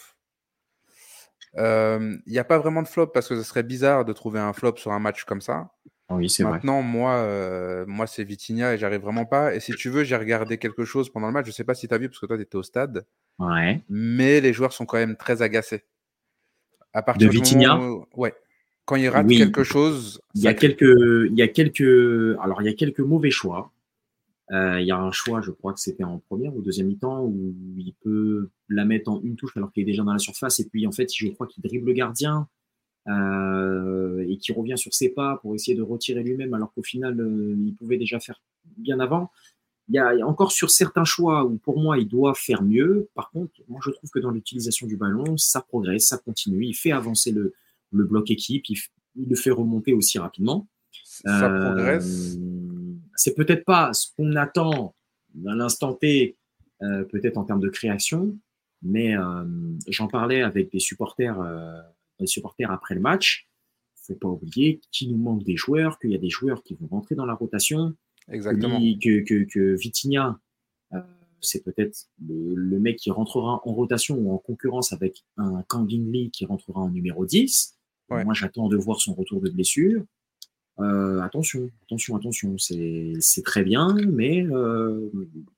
[1.57, 4.53] il n'y a pas vraiment de flop parce que ce serait bizarre de trouver un
[4.53, 5.69] flop sur un match comme ça.
[6.09, 9.55] Oui, c'est Maintenant, moi, moi c'est Vitinha et j'arrive vraiment pas.
[9.55, 11.47] Et si tu veux, j'ai regardé quelque chose pendant le match.
[11.47, 13.05] Je sais pas si tu as vu parce que toi, tu étais au stade.
[13.39, 13.81] Ouais.
[13.89, 15.83] Mais les joueurs sont quand même très agacés.
[16.93, 17.77] À partir de Vitinha
[18.15, 18.33] Ouais.
[18.85, 20.21] quand il rate quelque chose.
[20.35, 23.71] Il y, a quelques, il y a quelques, alors il y a quelques mauvais choix.
[24.51, 27.23] Euh, il y a un choix, je crois que c'était en première ou deuxième mi-temps,
[27.23, 30.59] où il peut la mettre en une touche alors qu'il est déjà dans la surface.
[30.59, 32.47] Et puis, en fait, je crois qu'il dribble le gardien
[33.07, 37.19] euh, et qu'il revient sur ses pas pour essayer de retirer lui-même, alors qu'au final,
[37.19, 38.39] euh, il pouvait déjà faire
[38.77, 39.31] bien avant.
[39.87, 43.07] Il y, a, encore sur certains choix où, pour moi, il doit faire mieux.
[43.13, 46.65] Par contre, moi, je trouve que dans l'utilisation du ballon, ça progresse, ça continue.
[46.65, 47.53] Il fait avancer le,
[47.91, 48.77] le bloc équipe, il,
[49.15, 50.67] il, le fait remonter aussi rapidement.
[51.03, 52.37] Ça progresse
[53.15, 54.95] c'est peut-être pas ce qu'on attend
[55.47, 56.37] à l'instant T,
[56.81, 58.37] euh, peut-être en termes de création,
[58.81, 59.43] mais euh,
[59.87, 61.81] j'en parlais avec des supporters, euh,
[62.19, 63.47] des supporters après le match.
[63.95, 66.87] Faut pas oublier qu'il nous manque des joueurs, qu'il y a des joueurs qui vont
[66.87, 67.95] rentrer dans la rotation.
[68.29, 68.79] Exactement.
[68.79, 70.39] Que, que, que Vitinha,
[71.41, 76.31] c'est peut-être le, mec qui rentrera en rotation ou en concurrence avec un Kangin Lee
[76.31, 77.77] qui rentrera en numéro 10.
[78.09, 80.03] Moi, j'attends de voir son retour de blessure.
[80.79, 85.09] Euh, attention, attention, attention, c'est très bien, mais euh,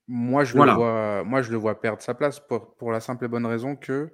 [0.08, 3.26] moi je le vois, moi je le vois perdre sa place pour, pour la simple
[3.26, 4.12] et bonne raison que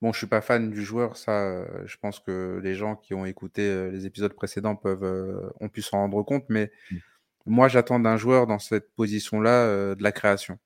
[0.00, 3.26] bon, je suis pas fan du joueur, ça, je pense que les gens qui ont
[3.26, 6.96] écouté euh, les épisodes précédents peuvent ont pu s'en rendre compte, mais mmh.
[7.44, 10.58] moi j'attends d'un joueur dans cette position-là de la création.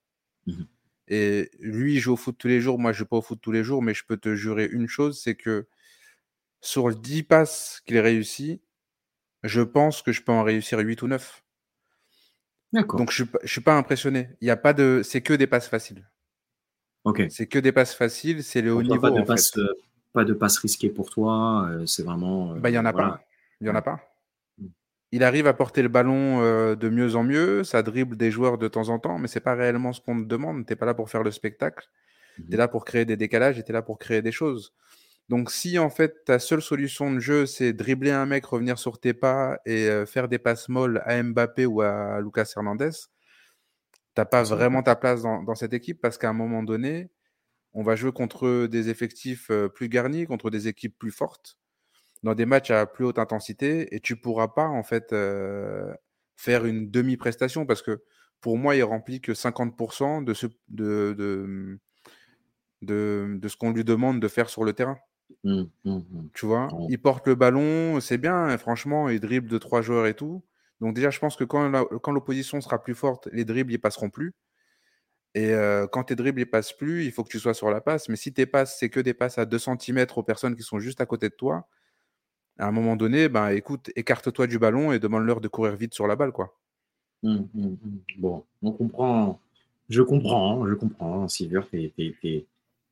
[0.47, 0.65] Mmh
[1.09, 3.39] et lui, il joue au foot tous les jours, moi je joue pas au foot
[3.41, 5.67] tous les jours, mais je peux te jurer une chose, c'est que
[6.61, 8.63] sur les 10 passes qu'il réussit,
[9.45, 11.45] je pense que je peux en réussir 8 ou 9.
[12.73, 12.99] D'accord.
[12.99, 14.31] Donc je ne suis, pas impressionné.
[14.41, 16.09] Il y a pas de, c'est que des passes faciles.
[17.05, 17.23] Ok.
[17.29, 19.01] C'est que des passes faciles, c'est le haut niveau.
[19.01, 19.69] Pas de, en passe, euh,
[20.13, 22.55] pas de passes risquées pour toi, euh, c'est vraiment.
[22.55, 23.21] Euh, bah, il n'y en a pas.
[23.61, 24.01] Il y en a pas.
[24.59, 24.67] Mm.
[25.13, 26.41] Il arrive à porter le ballon
[26.75, 29.55] de mieux en mieux, ça dribble des joueurs de temps en temps, mais c'est pas
[29.55, 30.67] réellement ce qu'on te demande.
[30.67, 31.87] Tu n'es pas là pour faire le spectacle.
[32.35, 32.57] Tu es mm-hmm.
[32.57, 34.73] là pour créer des décalages et tu es là pour créer des choses.
[35.29, 39.01] Donc, si en fait ta seule solution de jeu, c'est dribbler un mec, revenir sur
[39.01, 42.91] tes pas et faire des passes molles à Mbappé ou à Lucas Hernandez,
[44.15, 47.11] t'as pas vraiment ta place dans, cette équipe parce qu'à un moment donné,
[47.73, 51.59] on va jouer contre des effectifs plus garnis, contre des équipes plus fortes,
[52.23, 55.15] dans des matchs à plus haute intensité, et tu pourras pas en fait
[56.37, 58.03] faire une demi-prestation parce que
[58.41, 61.15] pour moi, il remplit que 50% de ce, de,
[62.83, 64.99] de, de ce qu'on lui demande de faire sur le terrain.
[65.43, 66.29] Mmh, mmh, mmh.
[66.35, 70.07] Tu vois, il porte le ballon, c'est bien, hein, franchement, il dribble de trois joueurs
[70.07, 70.43] et tout.
[70.81, 71.71] Donc déjà, je pense que quand,
[72.03, 74.33] quand l'opposition sera plus forte, les dribbles, ils passeront plus.
[75.35, 75.53] Et
[75.91, 78.09] quand tes dribbles, ils passent plus, il faut que tu sois sur la passe.
[78.09, 80.79] Mais si tes passes, c'est que des passes à 2 cm aux personnes qui sont
[80.79, 81.67] juste à côté de toi,
[82.59, 86.07] à un moment donné, ben écoute, écarte-toi du ballon et demande-leur de courir vite sur
[86.07, 86.57] la balle, quoi.
[88.19, 89.41] Bon, on comprend.
[89.89, 92.47] Je comprends, je comprends, Silver, t'es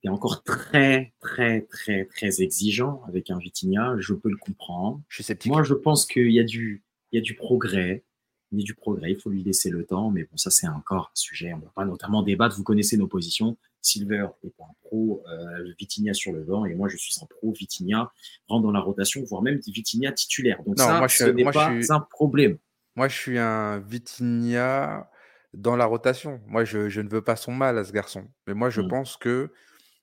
[0.04, 3.96] est encore très, très, très, très exigeant avec un Vitinha.
[3.98, 5.00] Je peux le comprendre.
[5.08, 5.50] Je suis sceptique.
[5.50, 8.04] Moi, je pense qu'il y a du, il y a du progrès.
[8.50, 9.12] Il y a du progrès.
[9.12, 10.10] Il faut lui laisser le temps.
[10.10, 11.52] Mais bon, ça, c'est encore un sujet.
[11.54, 12.56] On ne va pas notamment débattre.
[12.56, 13.56] Vous connaissez nos positions.
[13.82, 17.52] Silver est un pro euh, Vitinha sur le vent et moi je suis un pro
[17.52, 18.12] Vitinha
[18.48, 22.58] rentre dans la rotation voire même Vitinha titulaire donc ça ce n'est pas un problème
[22.94, 25.10] moi je suis un Vitinha
[25.52, 28.54] dans la rotation moi je, je, ne veux pas son mal à ce garçon mais
[28.54, 28.88] moi je mmh.
[28.88, 29.52] pense que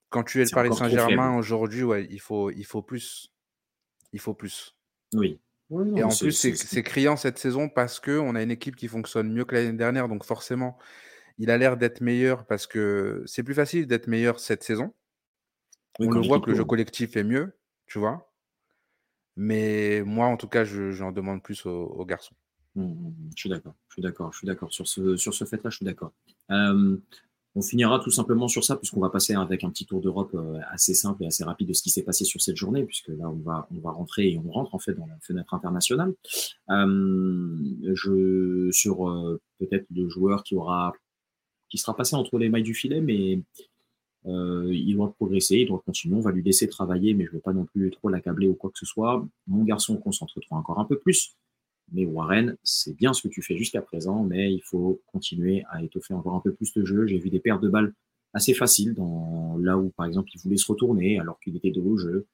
[0.09, 3.31] quand tu es le Paris Saint-Germain aujourd'hui, ouais, il faut, il faut plus.
[4.11, 4.75] Il faut plus.
[5.13, 5.39] Oui.
[5.95, 9.45] et en plus, c'est criant cette saison parce qu'on a une équipe qui fonctionne mieux
[9.45, 10.07] que l'année dernière.
[10.07, 10.77] Donc forcément,
[11.37, 14.93] il a l'air d'être meilleur parce que c'est plus facile d'être meilleur cette saison.
[15.99, 18.31] On le voit que le jeu collectif est mieux, tu vois.
[19.35, 22.35] Mais moi, en tout cas, j'en demande plus aux, garçons.
[22.75, 23.29] Mmh, mmh, mmh.
[23.35, 23.75] je suis d'accord.
[23.87, 24.33] Je suis d'accord.
[24.33, 25.69] Je suis d'accord sur ce, sur ce fait-là.
[25.69, 26.13] Je suis d'accord.
[26.51, 26.97] Euh,
[27.55, 30.59] on finira tout simplement sur ça, puisqu'on va passer avec un petit tour d'Europe euh,
[30.69, 33.29] assez simple et assez rapide de ce qui s'est passé sur cette journée, puisque là,
[33.29, 36.13] on va, on va rentrer et on rentre en fait dans la fenêtre internationale.
[36.69, 40.93] Euh, sur euh, peut-être le joueur qui aura,
[41.69, 43.39] qui sera passé entre les mailles du filet, mais
[44.25, 46.15] il doit progresser, il doit continuer.
[46.15, 48.53] On va lui laisser travailler, mais je ne veux pas non plus trop l'accabler ou
[48.53, 49.25] quoi que ce soit.
[49.47, 51.35] Mon garçon concentre-toi encore un peu plus.
[51.91, 55.83] Mais Warren, c'est bien ce que tu fais jusqu'à présent, mais il faut continuer à
[55.83, 57.07] étoffer encore un peu plus de jeu.
[57.07, 57.93] J'ai vu des paires de balles
[58.33, 61.81] assez faciles dans là où, par exemple, il voulait se retourner alors qu'il était de
[61.81, 62.27] haut jeu.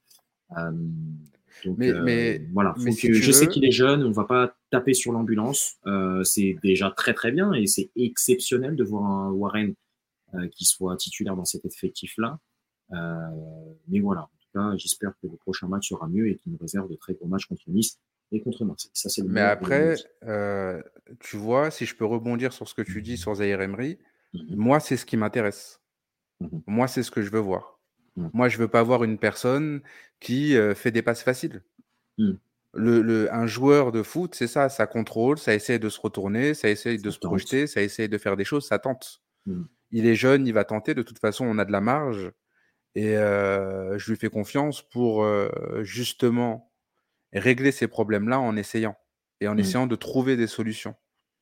[0.58, 0.72] Euh,
[1.78, 5.76] mais, euh, voilà, je sais qu'il est jeune, on va pas taper sur l'ambulance.
[5.88, 9.74] Euh, c'est déjà très très bien et c'est exceptionnel de voir un Warren
[10.52, 12.40] qui soit titulaire dans cet effectif-là.
[12.92, 16.58] mais voilà, en tout cas, j'espère que le prochain match sera mieux et qu'il nous
[16.58, 17.98] réserve de très bons matchs contre Nice
[18.36, 18.92] et contre Marseille.
[18.94, 19.96] Ça, c'est Mais après,
[20.26, 20.82] euh,
[21.20, 23.98] tu vois, si je peux rebondir sur ce que tu dis sur Zaire Emery,
[24.34, 25.82] mmh moi, c'est ce qui m'intéresse.
[26.42, 27.80] Mmh moi, c'est ce que je veux voir.
[28.18, 28.28] Mmh.
[28.34, 29.82] Moi, je veux pas voir une personne
[30.20, 31.64] qui euh, fait des passes faciles.
[32.18, 32.34] Mmh.
[32.74, 36.54] Le, le- un joueur de foot, c'est ça, ça contrôle, ça essaie de se retourner,
[36.54, 37.30] ça essaie de Ça se tente.
[37.32, 39.22] projeter, ça essaie de faire des choses, ça tente.
[39.46, 39.64] Mmh.
[39.92, 42.32] Il est jeune, il va tenter, de toute façon, on a de la marge.
[42.96, 45.26] Et euh, je lui fais confiance pour
[45.82, 46.72] justement
[47.40, 48.96] régler ces problèmes-là en essayant
[49.42, 49.60] et en Mmh.
[49.60, 50.96] essayant de trouver des solutions.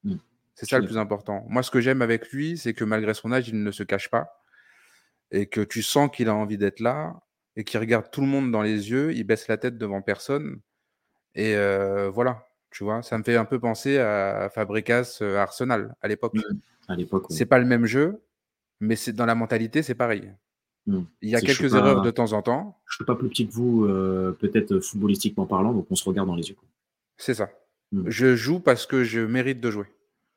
[0.03, 0.15] Mmh.
[0.55, 1.45] C'est ça le plus important.
[1.49, 4.09] Moi, ce que j'aime avec lui, c'est que malgré son âge, il ne se cache
[4.09, 4.43] pas
[5.31, 7.19] et que tu sens qu'il a envie d'être là
[7.55, 10.59] et qu'il regarde tout le monde dans les yeux, il baisse la tête devant personne.
[11.35, 15.95] Et euh, voilà, tu vois, ça me fait un peu penser à Fabregas euh, Arsenal
[16.01, 16.35] à l'époque.
[16.35, 16.59] Mmh.
[16.87, 17.35] À l'époque, oui.
[17.35, 18.23] C'est pas le même jeu,
[18.79, 20.31] mais c'est dans la mentalité, c'est pareil.
[20.85, 20.99] Mmh.
[21.21, 23.47] Il y a quelques pas- erreurs de temps en temps, Je suis pas plus petit
[23.47, 26.55] que vous, euh, peut-être footballistiquement parlant, donc on se regarde dans les yeux.
[27.17, 27.49] c'est ça.
[27.93, 28.09] Mm.
[28.09, 29.85] Je joue parce que je mérite de jouer.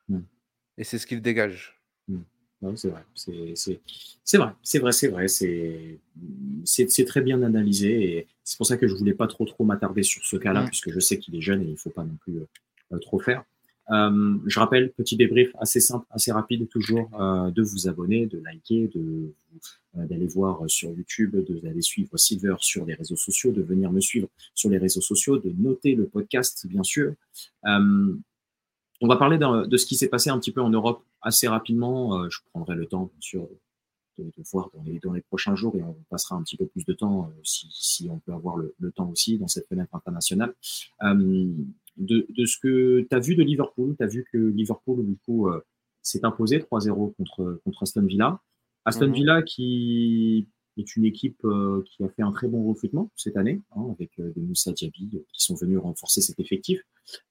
[0.09, 0.21] Mm.
[0.79, 1.73] Et c'est ce qu'il dégage.
[2.63, 3.81] Ouais, c'est vrai, c'est c'est-
[4.25, 5.99] c'est vrai, c'est vrai, c'est vrai, c'est
[6.65, 9.63] c'est c'est très bien analysé et c'est pour ça que je voulais pas trop trop
[9.65, 12.17] m'attarder sur ce cas-là puisque je sais qu'il est jeune et il faut pas non
[12.23, 12.47] plus euh,
[12.95, 13.45] euh, trop faire.
[13.91, 18.39] Euh, je rappelle, petit débrief assez simple, assez rapide toujours, euh, de vous abonner, de
[18.39, 19.33] liker, de
[19.97, 24.01] euh, d'aller voir sur YouTube, d'aller suivre Silver sur les réseaux sociaux, de venir me
[24.01, 27.15] suivre sur les réseaux sociaux, de noter le podcast bien sûr.
[29.03, 32.29] On va parler de ce qui s'est passé un petit peu en Europe assez rapidement.
[32.31, 33.47] Je prendrai le temps, bien sûr,
[34.19, 34.71] de, de voir
[35.05, 38.19] dans les, prochains jours et on passera un petit peu plus de temps si, on
[38.19, 40.55] peut avoir le temps aussi dans cette fenêtre internationale.
[41.97, 45.17] De, de ce que tu as vu de Liverpool, tu as vu que Liverpool, du
[45.25, 45.61] coup, euh,
[46.03, 48.41] s'est imposé 3-0 contre, contre Aston Villa.
[48.85, 49.15] Aston Mhm.
[49.15, 50.47] Villa qui
[50.79, 54.11] est une équipe euh, qui a fait un très bon recrutement cette année, hein, avec
[54.21, 56.83] euh, des Moussa Diaby euh, qui sont venus renforcer cet effectif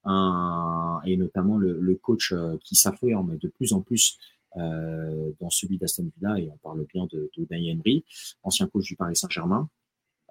[0.03, 4.17] un- et notamment le, le coach euh, qui s'affirme de plus en plus
[4.57, 8.03] euh, dans celui d'Aston Villa, et on parle bien de, de Emery,
[8.41, 9.69] ancien coach du Paris Saint-Germain.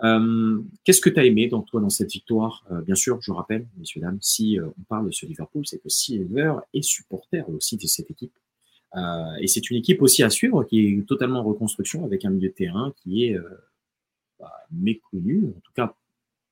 [0.05, 2.65] Euh, Qu'est-ce que tu as aimé dans toi dans cette victoire?
[2.71, 5.79] Euh, Bien sûr, je rappelle, messieurs dames, si euh, on parle de ce Liverpool, c'est
[5.83, 8.33] que Silver est supporter aussi de cette équipe.
[9.41, 12.51] Et c'est une équipe aussi à suivre qui est totalement en reconstruction avec un milieu
[12.51, 13.37] de terrain qui est
[14.39, 15.97] bah, méconnu, en tout cas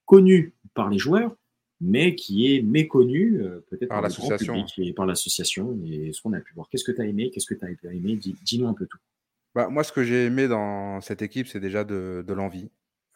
[0.07, 1.37] connu par les joueurs,
[1.81, 4.65] mais qui est méconnu peut-être Par l'association.
[4.97, 6.69] par l'association et ce qu'on a pu voir.
[6.69, 7.31] Qu'est-ce que tu as aimé?
[7.31, 8.17] Qu'est-ce que tu as aimé?
[8.17, 8.99] Dis- Dis-nous un peu tout.
[9.55, 12.71] Bah, moi, ce que j'ai aimé dans cette équipe, c'est déjà de, de l'envie.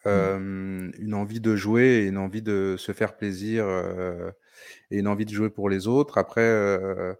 [0.05, 4.31] Euh, une envie de jouer et une envie de se faire plaisir euh,
[4.91, 6.17] et une envie de jouer pour les autres.
[6.17, 7.13] Après, euh,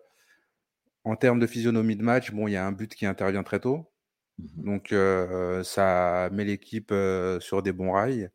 [1.03, 3.59] en termes de physionomie de match, bon, il y a un but qui intervient très
[3.59, 3.89] tôt.
[4.39, 4.63] Mhm.
[4.63, 4.95] Donc,
[5.65, 6.93] ça met l'équipe
[7.39, 8.29] sur des bons rails.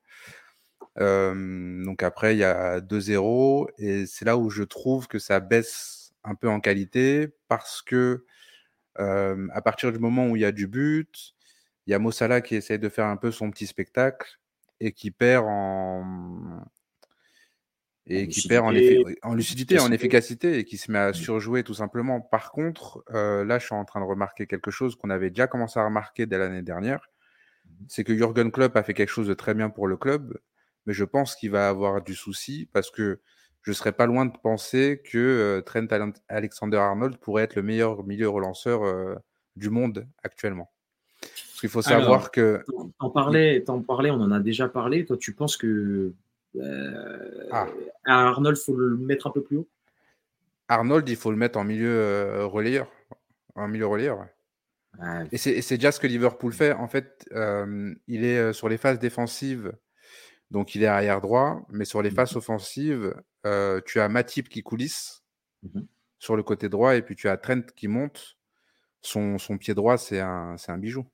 [0.97, 3.69] Donc, après, il y a 2-0.
[3.79, 8.25] Et c'est là où je trouve que ça baisse un peu en qualité parce que
[8.97, 11.35] à partir du moment où il y a du but,
[11.87, 14.39] il y a Mossala qui essaye de faire un peu son petit spectacle
[14.81, 16.63] et qui perd en
[18.07, 20.59] et En qui perd en, lucidité, effi- en lucidité, en efficacité.
[20.59, 21.15] et qui se met à Mm.
[21.15, 22.21] surjouer tout simplement.
[22.21, 25.47] Par contre, euh, là, je suis en train de remarquer quelque chose qu'on avait déjà
[25.47, 27.09] commencé à remarquer dès l'année dernière,
[27.65, 27.87] Mhm.
[27.89, 30.37] c'est que Jürgen Klopp a fait quelque chose de très bien pour le club,
[30.87, 33.21] mais je pense qu'il va avoir du souci parce que
[33.63, 35.87] je serais pas loin de penser que euh, Trent
[36.29, 39.15] Alexander-Arnold pourrait être le meilleur milieu relanceur euh,
[39.55, 40.73] du monde actuellement.
[41.63, 42.65] Qu'il faut savoir Alors, que
[42.99, 45.05] T'en parlais, t'en parlais, on en a déjà parlé.
[45.05, 46.13] Toi, tu penses que
[46.57, 47.69] euh, Ah.
[48.05, 49.69] Arnold, faut le mettre un peu plus haut?
[50.67, 52.91] Arnold, il faut le mettre en milieu euh, relayeur.
[53.55, 54.19] En milieu relayeur.
[54.19, 54.27] ouais.
[54.99, 56.73] Ouais, Et c'est déjà ce que Liverpool fait.
[56.73, 59.73] En fait, euh, il est euh, sur les phases défensives,
[60.51, 62.17] donc il est arrière droit, mais sur les Mhm.
[62.17, 63.15] phases offensives,
[63.47, 65.23] euh, tu as Matip qui coulisse
[65.63, 65.87] Mhm.
[66.19, 68.37] sur le côté droit, et puis tu as Trent qui monte.
[69.01, 71.07] Son, son pied droit, c'est un, c'est un bijou.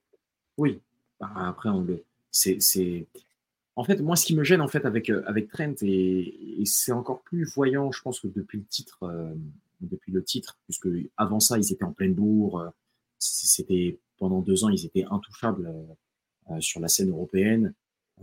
[0.58, 0.80] Oui.
[1.20, 2.04] Bah, après, on le.
[2.30, 3.06] C'est.
[3.76, 6.64] En fait, moi, ce qui me gêne en fait avec euh, avec Trent et, et
[6.66, 9.32] c'est encore plus voyant, je pense que depuis le titre, euh,
[9.80, 12.58] depuis le titre, puisque avant ça, ils étaient en pleine bourre.
[12.60, 12.70] euh,
[13.18, 15.72] C'était pendant deux ans, ils étaient intouchables
[16.50, 17.72] euh, sur la scène européenne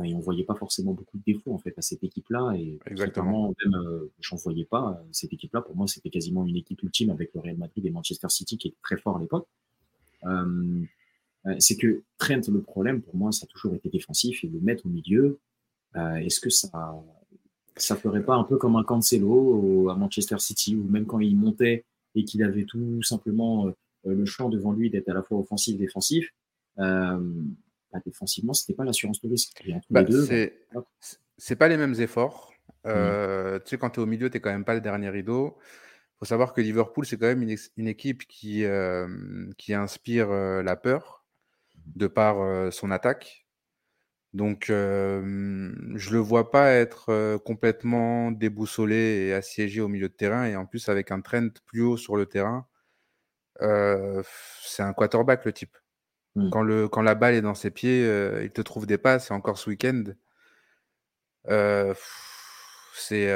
[0.03, 3.53] et on voyait pas forcément beaucoup de défauts en fait à cette équipe-là et Exactement.
[3.63, 5.61] même euh, j'en voyais pas cette équipe-là.
[5.61, 8.67] Pour moi, c'était quasiment une équipe ultime avec le Real Madrid et Manchester City qui
[8.67, 9.47] était très fort à l'époque.
[10.25, 10.83] Euh,
[11.59, 14.85] c'est que Trent, le problème pour moi, ça a toujours été défensif et le mettre
[14.85, 15.39] au milieu.
[15.95, 16.69] euh, Est-ce que ça
[17.77, 21.35] ça ferait pas un peu comme un Cancelo à Manchester City ou même quand il
[21.35, 21.83] montait
[22.15, 23.71] et qu'il avait tout simplement euh,
[24.05, 26.29] le champ devant lui d'être à la fois offensif défensif
[26.79, 27.17] euh,
[27.91, 30.85] bah, défensivement c'était pas l'assurance de risque et Bah, c'est bah,
[31.37, 32.53] c'est pas les mêmes efforts.
[32.85, 35.57] Euh, Tu sais, quand tu es au milieu, tu quand même pas le dernier rideau.
[35.59, 37.43] Il faut savoir que Liverpool, c'est quand même
[37.75, 39.07] une, équipe qui, euh,
[39.57, 41.24] qui inspire euh, la peur
[41.85, 43.45] de par euh, son attaque.
[44.33, 50.45] Donc, je le vois pas être complètement déboussolé et assiégé au milieu de terrain.
[50.45, 52.67] Et en plus, avec un trend plus haut sur le terrain,
[53.61, 55.77] c'est un quarterback le type.
[56.35, 56.49] Mmh.
[56.49, 58.01] Quand, le, quand la balle est dans ses pieds,
[58.43, 59.31] il te trouve des passes.
[59.31, 60.03] Et encore ce week-end,
[62.93, 63.29] c'est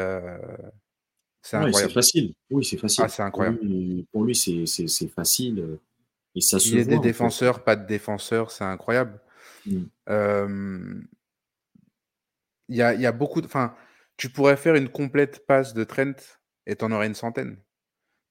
[1.41, 1.93] c'est incroyable.
[1.93, 2.33] facile.
[2.51, 3.03] Oui, c'est facile.
[3.05, 3.59] Ah, c'est incroyable.
[4.11, 5.79] Pour lui, c'est facile.
[6.35, 9.19] Et ça Il y a des défenseurs, pas de défenseurs, c'est incroyable.
[9.65, 11.01] Mmh.
[12.71, 13.47] Il y, a, y, a, beaucoup de.
[13.47, 13.75] Enfin,
[14.15, 16.13] tu pourrais faire une complète passe de Trent
[16.67, 17.57] et tu en aurais une centaine.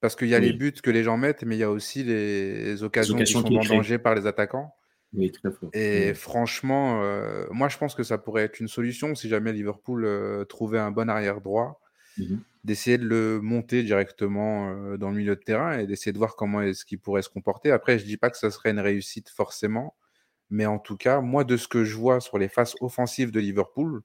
[0.00, 2.04] Parce qu'il y a les buts que les gens mettent, mais il y a aussi
[2.04, 4.72] les occasions, qui sont vendangées par les attaquants.
[5.12, 5.70] Oui, très fort.
[5.72, 10.04] Et franchement, euh, moi je pense que ça pourrait être une solution si jamais Liverpool
[10.04, 11.80] euh, trouvait un bon arrière droit,
[12.18, 16.18] mmh d'essayer de le monter directement euh, dans le milieu de terrain et d'essayer de
[16.18, 17.70] voir comment est-ce qu'il pourrait se comporter.
[17.70, 19.96] Après, je dis pas que ça serait une réussite forcément,
[20.50, 23.40] mais en tout cas, moi, de ce que je vois sur les faces offensives de
[23.40, 24.02] Liverpool,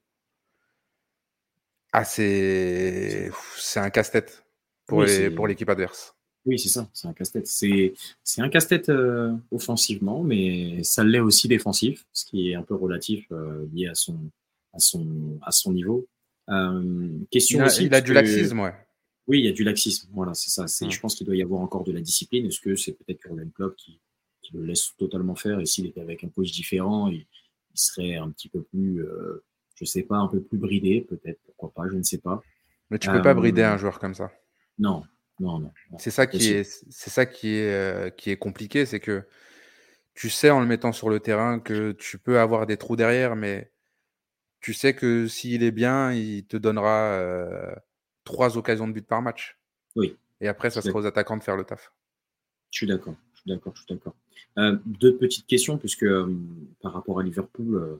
[1.92, 3.32] ah, c'est
[3.76, 4.46] un casse-tête
[4.88, 5.04] pour
[5.48, 6.16] l'équipe adverse.
[6.46, 7.48] Oui, c'est ça, c'est un casse-tête.
[7.48, 12.76] C'est un casse-tête euh, offensivement, mais ça l'est aussi défensif, ce qui est un peu
[12.76, 14.18] relatif euh, lié à son,
[14.74, 16.08] à son, à son niveau.
[16.50, 18.74] Euh, question il a, aussi, il a du laxisme, ouais.
[19.28, 20.10] Oui, il y a du laxisme.
[20.14, 20.66] Voilà, c'est ça.
[20.68, 22.46] Je pense qu'il doit y avoir encore de la discipline.
[22.48, 24.02] Est-ce que c'est peut-être Jurgen Klopp qui,
[24.44, 25.60] qui le laisse totalement faire.
[25.60, 27.26] Et s'il était avec un coach différent, il,
[27.76, 31.74] serait un petit peu plus, euh, je sais pas, un peu plus bridé, peut-être, pourquoi
[31.74, 32.44] pas, je ne sais pas.
[32.92, 34.32] Mais tu peux pas brider un euh, joueur comme ça.
[34.78, 35.04] Non,
[35.40, 35.72] non, non.
[35.98, 39.24] C'est ça qui est, c'est ça qui est, euh, qui est compliqué, c'est que
[40.14, 43.36] tu sais en le mettant sur le terrain que tu peux avoir des trous derrière,
[43.36, 43.72] mais
[44.64, 47.76] tu sais que s'il est bien, il te donnera
[48.24, 49.60] trois occasions de but par match.
[49.96, 50.16] Oui.
[50.42, 51.92] Et après, ça sera aux attaquants de faire le taf.
[52.72, 54.16] Je suis d'accord, je suis d'accord, je suis d'accord.
[54.58, 56.06] Euh, deux petites questions, puisque
[56.82, 58.00] par rapport à Liverpool,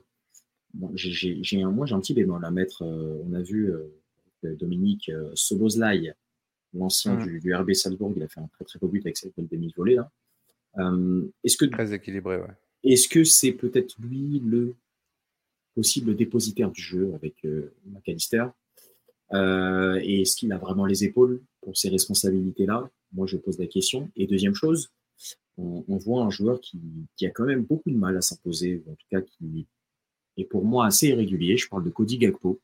[0.94, 2.82] j'ai un, moi j'ai un petit bémol à mettre.
[2.82, 3.70] on a vu
[4.42, 6.14] Dominique Soboslai,
[6.72, 7.40] l'ancien mmh.
[7.40, 9.96] du, RB Salzbourg, il a fait un très très beau but avec cette demi volée
[9.96, 10.10] là.
[11.44, 12.54] est-ce que très équilibré, ouais.
[12.84, 14.74] Est-ce que c'est peut-être lui le
[15.74, 17.46] possible dépositaire du jeu avec
[17.86, 18.46] McAllister
[19.32, 22.88] Et est-ce qu'il a vraiment les épaules pour ces responsabilités-là?
[23.12, 24.10] Moi, je pose la question.
[24.16, 24.90] Et deuxième chose,
[25.56, 26.78] on, voit un joueur qui,
[27.22, 29.66] a quand même beaucoup de mal à s'imposer, en tout cas qui
[30.36, 31.56] est pour moi assez irrégulier.
[31.56, 32.60] Je parle de Cody Gagpo,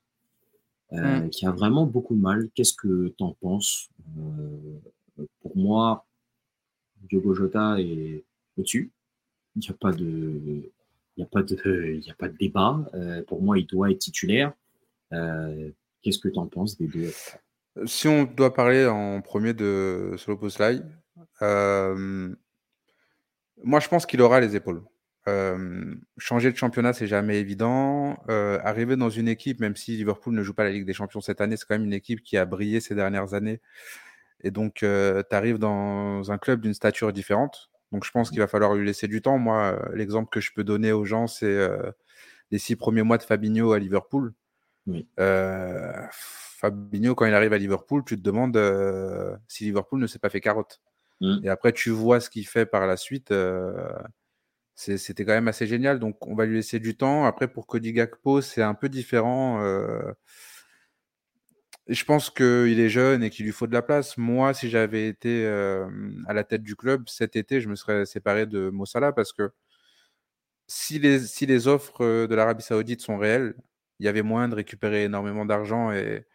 [0.92, 1.30] euh, mm.
[1.30, 2.50] qui a vraiment beaucoup de mal.
[2.54, 3.88] Qu'est-ce que tu en penses?
[4.18, 6.06] Euh, Pour moi,
[7.08, 8.24] Diogo Jota est
[8.56, 8.90] au-dessus.
[9.56, 10.70] Il n'y a pas de.
[11.20, 12.78] N'y a, pas de, a pas de débat.
[12.94, 14.52] Euh, pour moi, il doit être titulaire.
[15.10, 17.10] Qu'est-ce que tu en penses des deux?
[17.84, 20.80] Si on doit parler en premier de Soloposlai,
[21.42, 22.34] euh,
[23.62, 24.82] moi, je pense qu'il aura les épaules.
[25.28, 28.18] Euh, changer de championnat, c'est jamais évident.
[28.30, 31.20] Euh, arriver dans une équipe, même si Liverpool ne joue pas la Ligue des Champions
[31.20, 33.60] cette année, c'est quand même une équipe qui a brillé ces dernières années.
[34.42, 37.70] Et donc, euh, tu arrives dans un club d'une stature différente.
[37.92, 39.38] Donc, je pense qu'il va falloir lui laisser du temps.
[39.38, 41.68] Moi, l'exemple que je peux donner aux gens, c'est
[42.50, 44.32] les six premiers mois de Fabinho à Liverpool.
[46.08, 48.58] Fabinho, quand il arrive à Liverpool, tu te demandes
[49.48, 50.80] si Liverpool ne s'est pas fait carotte.
[51.20, 51.40] Mmh.
[51.44, 53.30] Et après, tu vois ce qu'il fait par la suite.
[53.30, 53.92] Euh,
[54.74, 55.98] c'était quand même assez génial.
[55.98, 57.26] Donc, on va lui laisser du temps.
[57.26, 59.60] Après, pour Cody Gakpo, c'est un peu différent.
[61.90, 64.16] Euh, je pense qu'il est jeune et qu'il lui faut de la place.
[64.16, 65.88] Moi, si j'avais été euh,
[66.26, 69.50] à la tête du club cet été, je me serais séparé de Mossala parce que
[70.66, 73.54] si les, si les offres de l'Arabie Saoudite sont réelles,
[73.98, 76.26] il y avait moyen de récupérer énormément d'argent et,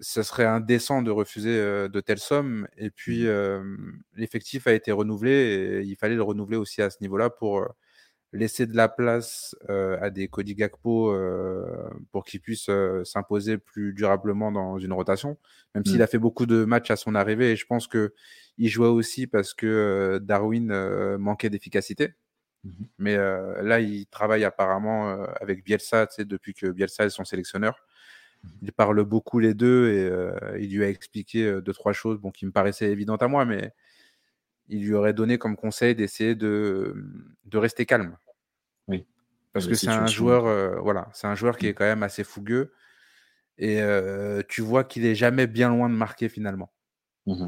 [0.00, 2.66] ce serait indécent de refuser de telles sommes.
[2.76, 4.02] Et puis, mmh.
[4.16, 7.68] l'effectif a été renouvelé et il fallait le renouveler aussi à ce niveau-là pour
[8.34, 11.14] laisser de la place à des Cody Gakpo
[12.12, 12.70] pour qu'ils puissent
[13.04, 15.38] s'imposer plus durablement dans une rotation.
[15.74, 16.02] Même s'il mmh.
[16.02, 19.54] a fait beaucoup de matchs à son arrivée, et je pense qu'il jouait aussi parce
[19.54, 22.14] que Darwin manquait d'efficacité.
[22.64, 27.84] Mmh Mais là, il travaille apparemment avec Bielsa, depuis que Bielsa est son sélectionneur
[28.62, 32.18] il parle beaucoup les deux et euh, il lui a expliqué euh, deux, trois choses
[32.18, 33.72] bon, qui me paraissaient évidentes à moi, mais
[34.68, 36.94] il lui aurait donné comme conseil d'essayer de,
[37.44, 38.16] de rester calme.
[39.54, 41.74] Parce que c'est un joueur, euh, voilà, c'est un joueur qui est mmh.
[41.74, 42.72] quand même assez fougueux
[43.56, 43.80] et
[44.48, 46.70] tu vois qu'il est jamais bien loin de marquer finalement.
[47.26, 47.46] Mmh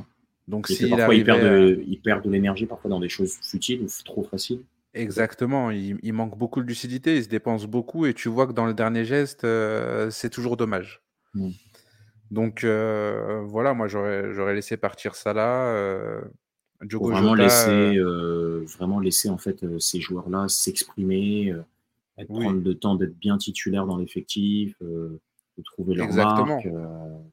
[0.49, 3.83] Donc, si parfois il perd, de, il perd de l'énergie parfois dans des choses futiles
[3.83, 4.63] ou trop faciles.
[4.97, 8.65] Exactement, il, manque beaucoup de lucidité, il se dépense beaucoup et tu vois que dans
[8.65, 11.03] le dernier geste, euh, c'est toujours dommage.
[11.35, 11.51] Mmh.
[12.31, 15.67] Donc euh, voilà, moi j'aurais laissé partir ça là.
[15.67, 16.23] Euh,
[16.81, 17.99] vraiment laisser,
[18.79, 21.55] vraiment laisser en fait ces joueurs-là s'exprimer,
[22.25, 26.69] prendre le temps d'être bien titulaire dans l'effectif, de trouver leur marque.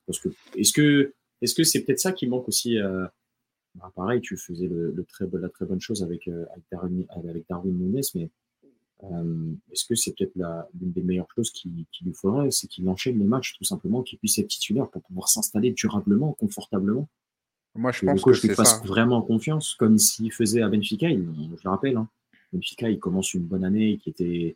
[0.06, 2.78] parce que est-ce que est-ce que c'est peut-être ça qui manque aussi
[3.76, 7.78] bah, Pareil, tu faisais le, très, la très bonne chose avec, avec, Darwin, avec Darwin
[7.78, 8.30] Nunes, mais
[9.72, 10.36] est-ce que c'est peut-être
[10.80, 14.20] l'une des meilleures choses qu'il lui faudrait, c'est qu'il enchaîne les matchs tout simplement, qu'il
[14.20, 17.10] puisse être titulaire pour pouvoir s'installer durablement, confortablement?
[17.76, 21.10] Moi, je pense que, le coach lui fasse vraiment confiance, comme s'il faisait à Benfica.
[21.10, 22.08] je le rappelle, hein,
[22.52, 24.56] Benfica, il commence une bonne année qui était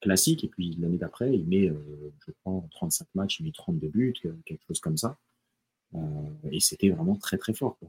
[0.00, 3.88] classique, et puis l'année d'après, il met, euh, je crois, 35 matchs, il met 32
[3.88, 5.18] buts, quelque chose comme ça.
[5.94, 5.98] Euh,
[6.50, 7.78] et c'était vraiment très très fort.
[7.82, 7.86] Euh,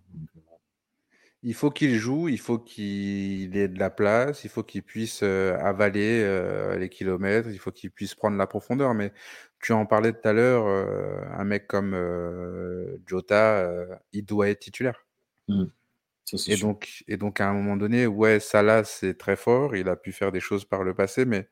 [1.44, 5.24] il faut qu'il joue, il faut qu'il ait de la place, il faut qu'il puisse
[5.24, 8.94] avaler les kilomètres, il faut qu'il puisse prendre la profondeur.
[8.94, 9.14] Mais
[9.62, 11.96] tu en parlais tout à l'heure, un mec comme
[13.08, 13.72] Jota,
[14.12, 15.06] il doit être titulaire.
[15.48, 15.64] Mmh.
[16.48, 19.96] et, donc, et donc, à un moment donné, ouais, Salah, c'est très fort, il a
[19.96, 21.48] pu faire des choses par le passé, mais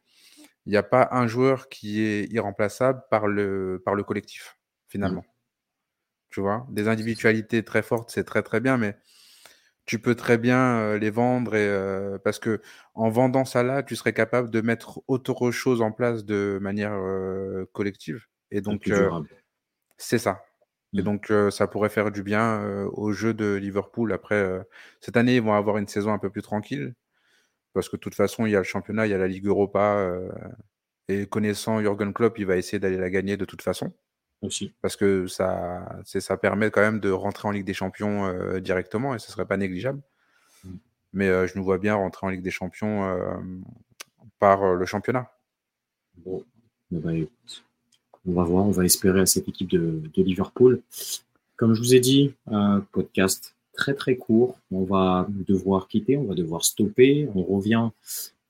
[0.68, 4.60] il n'y a pas un joueur qui est irremplaçable par le, par le collectif,
[4.90, 5.22] finalement.
[5.22, 5.34] Mmh.
[6.30, 8.98] Tu vois, des individualités très fortes, c'est très très bien, mais
[9.86, 12.62] tu peux très bien les vendre et, parce que
[12.96, 17.00] en vendant ça là, tu serais capable de mettre autre chose en place de manière
[17.72, 18.26] collective.
[18.52, 18.92] Et donc,
[19.96, 20.44] c'est ça.
[20.94, 21.04] Et mmh.
[21.04, 24.12] donc, ça pourrait faire du bien au jeu de Liverpool.
[24.12, 24.68] Après,
[25.00, 26.94] cette année, ils vont avoir une saison un peu plus tranquille
[27.78, 29.46] parce que de toute façon, il y a le championnat, il y a la Ligue
[29.46, 30.12] Europa.
[31.08, 33.94] et connaissant Jürgen Klopp, il va essayer d'aller la gagner de toute façon.
[34.42, 34.74] Aussi.
[34.82, 39.16] Parce que ça, ça permet quand même de rentrer en Ligue des Champions euh, directement
[39.16, 40.02] et ce serait pas négligeable.
[40.64, 40.76] Mm.
[41.14, 43.36] Mais euh, je nous vois bien rentrer en Ligue des Champions euh,
[44.40, 45.32] par le championnat.
[46.18, 46.44] Bon,
[46.92, 50.82] on va voir, on va espérer à cette équipe de, de Liverpool.
[51.56, 52.36] Comme je vous ai dit,
[52.92, 54.60] podcast très très court.
[54.72, 57.30] On va devoir quitter, on va devoir stopper.
[57.36, 57.90] On revient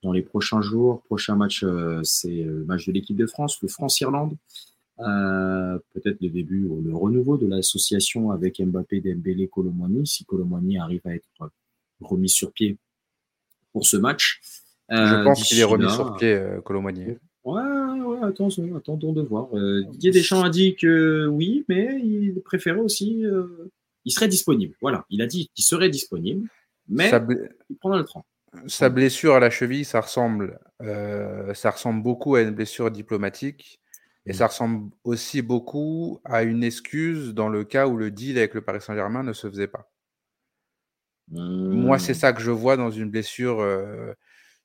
[0.02, 1.02] dans les prochains jours.
[1.04, 1.64] Prochain match,
[2.04, 4.36] c'est le match de l'équipe de France, le France-Irlande.
[5.00, 10.80] Euh, peut-être le début ou le renouveau de l'association avec Mbappé, Dembélé, Colomani, si Colomani
[10.80, 11.52] arrive à être
[12.02, 12.78] remis sur pied
[13.74, 14.42] pour ce match.
[14.90, 17.18] Je euh, pense qu'il est remis sur pied, euh, Colomani.
[17.44, 19.50] Ouais, ouais, attention, attendons de voir.
[19.56, 23.24] Euh, Didier Deschamps a dit que oui, mais il préférait aussi.
[24.08, 24.74] Il serait disponible.
[24.82, 26.50] Voilà, il a dit qu'il serait disponible,
[26.88, 27.12] mais
[27.70, 28.24] il prendra le train.
[28.66, 30.60] Sa blessure à la cheville, ça ressemble,
[31.54, 33.82] ça ressemble beaucoup à une blessure diplomatique.
[34.26, 38.54] Et ça ressemble aussi beaucoup à une excuse dans le cas où le deal avec
[38.56, 39.90] le Paris Saint-Germain ne se faisait pas.
[41.30, 43.62] Moi, c'est ça que je vois dans une blessure.
[43.62, 44.14] Euh,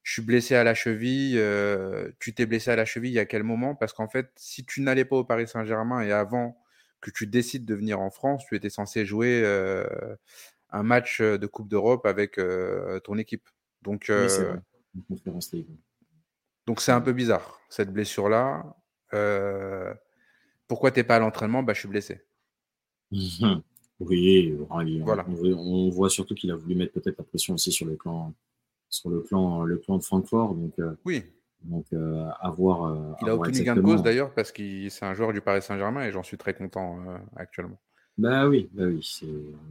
[0.02, 1.34] je suis blessé à la cheville.
[1.38, 3.74] Euh, tu t'es blessé à la cheville à quel moment?
[3.74, 6.61] Parce qu'en fait, si tu n'allais pas au Paris Saint-Germain et avant
[7.02, 9.84] que tu décides de venir en France, tu étais censé jouer euh,
[10.70, 12.40] un match de Coupe d'Europe avec
[13.04, 13.46] ton équipe.
[13.82, 14.10] Donc,
[16.66, 18.64] donc c'est un peu bizarre cette blessure là.
[20.68, 21.62] Pourquoi t'es pas à l'entraînement?
[21.62, 22.22] Bah, je suis blessé.
[24.00, 24.52] Oui,
[25.04, 25.24] voilà.
[25.28, 28.34] On, voit surtout qu'il a voulu mettre peut-être la pression aussi sur le plan,
[28.88, 30.56] sur le plan, le plan de Francfort.
[30.56, 30.74] Donc,
[31.04, 31.22] oui.
[31.64, 33.16] Donc, euh, avoir.
[33.22, 36.04] il a obtenu gain de cause d'ailleurs parce que c'est un joueur du Paris Saint-Germain
[36.04, 36.98] et j'en suis très content
[37.36, 37.78] actuellement.
[38.18, 39.22] Bah oui, bah oui,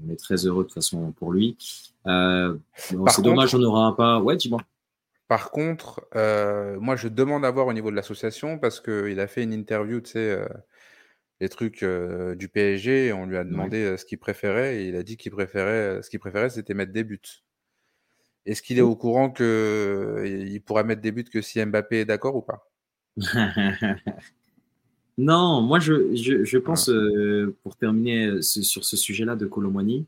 [0.06, 1.58] on est très heureux de toute façon pour lui.
[2.06, 4.20] c'est dommage, on n'aura pas.
[4.20, 4.62] Ouais, dis-moi.
[5.32, 9.28] Par contre, euh, moi, je demande à voir au niveau de l'association parce qu'il a
[9.28, 10.46] fait une interview, tu sais, euh,
[11.40, 14.96] les trucs euh, du PSG, et on lui a demandé ce qu'il préférait, et il
[14.98, 17.22] a dit qu'il préférait, ce qu'il préférait, c'était mettre des buts.
[18.46, 22.36] Est-ce qu'il est au courant qu'il pourra mettre des buts que si Mbappé est d'accord
[22.36, 22.70] ou pas?
[25.18, 26.90] Non, moi, je, pense,
[27.62, 30.08] pour terminer sur ce sujet-là de Colomani,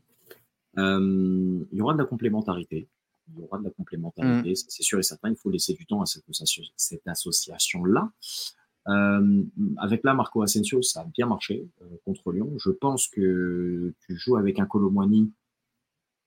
[0.76, 2.88] il y aura de la complémentarité
[3.32, 4.68] il y aura de la complémentarité, mmh.
[4.68, 5.30] c'est sûr et certain.
[5.30, 6.24] Il faut laisser du temps à cette,
[7.06, 8.10] association-là.
[8.88, 9.42] Euh,
[9.78, 12.52] avec là, Marco Asensio, ça a bien marché euh, contre Lyon.
[12.58, 15.32] Je pense que tu joues avec un Colomwani,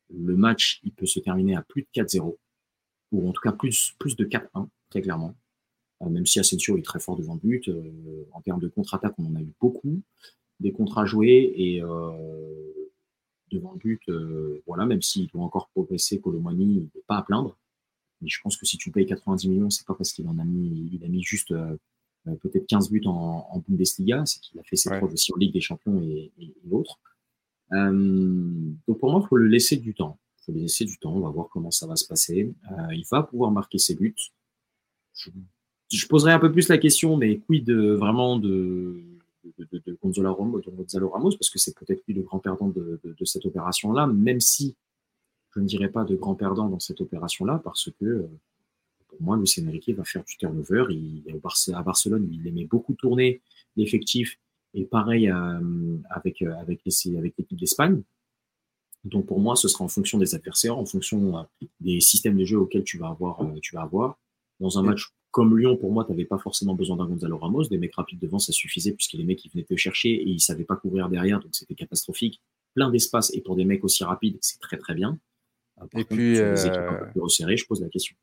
[0.10, 2.38] le match, il peut se terminer à plus de 4-0,
[3.12, 5.36] ou en tout cas plus, plus de 4-1, très clairement.
[6.02, 7.70] Euh, même si Asensio est très fort devant le but,
[8.32, 10.02] en termes de contre-attaque, on en a eu beaucoup,
[10.60, 11.82] des contrats joués, et
[13.52, 17.24] devant le but, euh, voilà, même s'il doit encore progresser, Colomani, il n'est pas à
[17.24, 17.58] plaindre.
[18.22, 20.44] Mais je pense que si tu payes 90 millions, c'est pas parce qu'il en a
[20.44, 21.78] mis, il a mis juste euh,
[22.28, 25.38] euh, peut-être 15 buts en, en Bundesliga, c'est qu'il a fait ses preuves aussi en
[25.38, 27.00] Ligue des Champions et, et, l'autre.
[27.72, 30.18] Donc pour moi, il faut le laisser du temps.
[30.40, 32.54] Il faut le laisser du temps, on va voir comment ça va se passer.
[32.92, 34.16] il va pouvoir marquer ses buts.
[35.90, 39.02] Je, poserai un peu plus la question, mais quid vraiment de
[39.58, 40.36] de, de, Gonzalo,
[41.10, 44.76] Ramos, parce que c'est peut-être lui le grand perdant de, cette opération-là, même si
[45.56, 48.28] je ne dirais pas de grand perdant dans cette opération-là, parce que euh,
[49.08, 50.86] pour moi, Luis Enrique va faire du turnover.
[50.90, 51.24] Il,
[51.74, 53.42] à Barcelone, il aimait beaucoup tourner
[53.76, 54.38] l'effectif.
[54.74, 58.02] Et pareil euh, avec, euh, avec, avec l'équipe d'Espagne.
[59.04, 61.42] Donc pour moi, ce sera en fonction des adversaires, en fonction euh,
[61.80, 63.40] des systèmes de jeu auxquels tu vas avoir.
[63.62, 64.20] tu vas avoir.
[64.60, 67.68] Dans un match comme Lyon, pour moi, tu n'avais pas forcément besoin d'un Gonzalo Ramos.
[67.68, 70.36] Des mecs rapides devant, ça suffisait puisque les mecs, ils venaient te chercher et ils
[70.36, 72.42] ne savaient pas couvrir derrière, donc c'était catastrophique.
[72.74, 75.20] Plein d'espace et pour des mecs aussi rapides, c'est très très bien.
[75.96, 78.16] et puis, équipes un peu plus resserrées, je pose la question.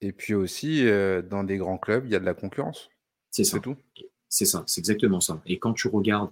[0.00, 0.84] Et puis aussi,
[1.28, 2.88] dans des grands clubs, il y a de la concurrence.
[3.30, 3.60] C'est ça.
[3.60, 3.76] tout.
[4.28, 5.40] C'est ça, c'est exactement ça.
[5.46, 6.30] Et quand tu regardes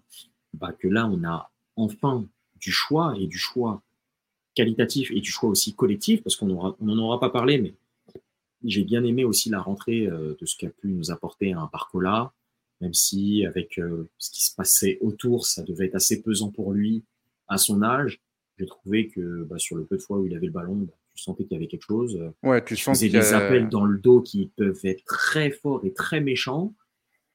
[0.55, 2.26] bah, que là, on a enfin
[2.57, 3.82] du choix et du choix
[4.55, 7.74] qualitatif et du choix aussi collectif, parce qu'on n'en aura pas parlé, mais
[8.64, 12.32] j'ai bien aimé aussi la rentrée euh, de ce qu'a pu nous apporter un Barcola,
[12.80, 16.72] même si avec euh, ce qui se passait autour, ça devait être assez pesant pour
[16.72, 17.05] lui
[17.49, 18.20] à son âge.
[18.59, 20.94] J'ai trouvé que bah, sur le peu de fois où il avait le ballon, bah,
[21.14, 22.18] tu sentais qu'il y avait quelque chose.
[22.42, 26.20] Ouais, tu sens des appels dans le dos qui peuvent être très forts et très
[26.20, 26.74] méchants.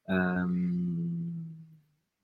[0.08, 0.46] Euh,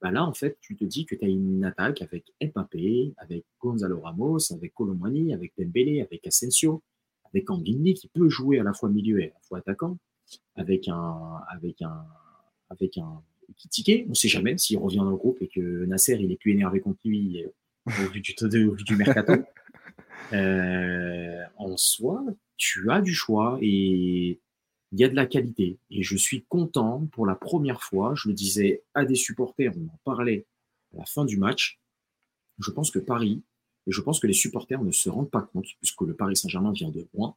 [0.01, 3.45] bah là, en fait, tu te dis que tu as une attaque avec Mbappé, avec
[3.61, 6.83] Gonzalo Ramos, avec Colomani, avec Dembélé, avec Asensio,
[7.33, 9.99] avec Anguigny qui peut jouer à la fois milieu et à la fois attaquant,
[10.55, 12.05] avec un, avec un,
[12.71, 13.23] avec un
[13.57, 14.05] Kitike.
[14.07, 16.53] On ne sait jamais s'il revient dans le groupe et que Nasser il est plus
[16.53, 17.49] énervé contre lui euh,
[17.89, 19.33] au vu du, au vu du mercato.
[20.35, 22.23] Euh, en soi,
[22.59, 24.41] tu as du choix et
[24.93, 25.79] il y a de la qualité.
[25.91, 29.87] Et je suis content pour la première fois, je le disais à des supporters, on
[29.87, 30.47] en parlait
[30.95, 31.81] à la fin du match,
[32.59, 33.43] je pense que Paris,
[33.87, 36.73] et je pense que les supporters ne se rendent pas compte, puisque le Paris Saint-Germain
[36.73, 37.37] vient de loin,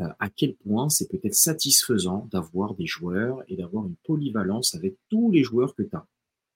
[0.00, 4.96] euh, à quel point c'est peut-être satisfaisant d'avoir des joueurs et d'avoir une polyvalence avec
[5.08, 6.06] tous les joueurs que tu as.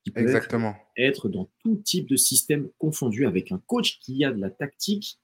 [0.04, 0.74] Qui peuvent Exactement.
[0.96, 5.18] être dans tout type de système confondu, avec un coach qui a de la tactique,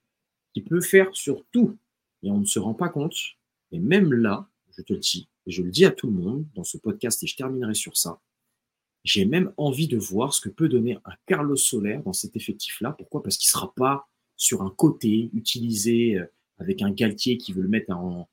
[0.52, 1.76] qui peut faire sur tout.
[2.22, 3.14] Et on ne se rend pas compte.
[3.72, 6.46] Et même là, je te le dis, et je le dis à tout le monde
[6.54, 8.20] dans ce podcast, et je terminerai sur ça.
[9.04, 12.94] J'ai même envie de voir ce que peut donner un Carlos Soler dans cet effectif-là.
[12.96, 13.22] Pourquoi?
[13.22, 16.26] Parce qu'il ne sera pas sur un côté utilisé euh,
[16.58, 18.28] avec un Galtier qui veut le mettre en,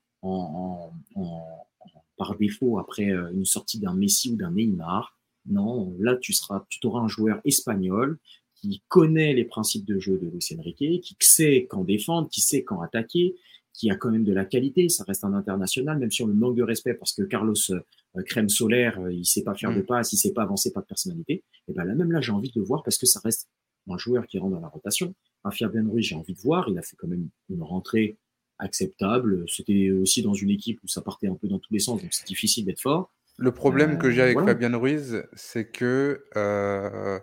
[2.16, 5.18] par défaut après euh, une sortie d'un Messi ou d'un Neymar.
[5.46, 8.18] Non, là tu seras, tu auras un joueur espagnol
[8.54, 12.62] qui connaît les principes de jeu de Luis Enrique, qui sait quand défendre, qui sait
[12.62, 13.34] quand attaquer,
[13.74, 14.88] qui a quand même de la qualité.
[14.88, 18.22] Ça reste un international, même si on le manque de respect parce que Carlos euh,
[18.26, 19.86] Crème Solaire, euh, il sait pas faire de mm.
[19.86, 21.44] passe, il sait pas avancer, pas de personnalité.
[21.68, 23.48] Et ben là même là, j'ai envie de le voir parce que ça reste
[23.88, 25.14] un joueur qui rentre dans la rotation.
[25.44, 26.68] Un Fabien Ruiz, j'ai envie de voir.
[26.68, 28.18] Il a fait quand même une rentrée
[28.58, 29.44] acceptable.
[29.48, 32.12] C'était aussi dans une équipe où ça partait un peu dans tous les sens, donc
[32.12, 33.12] c'est difficile d'être fort.
[33.38, 37.18] Le problème que j'ai avec euh, Fabien Ruiz, c'est que euh,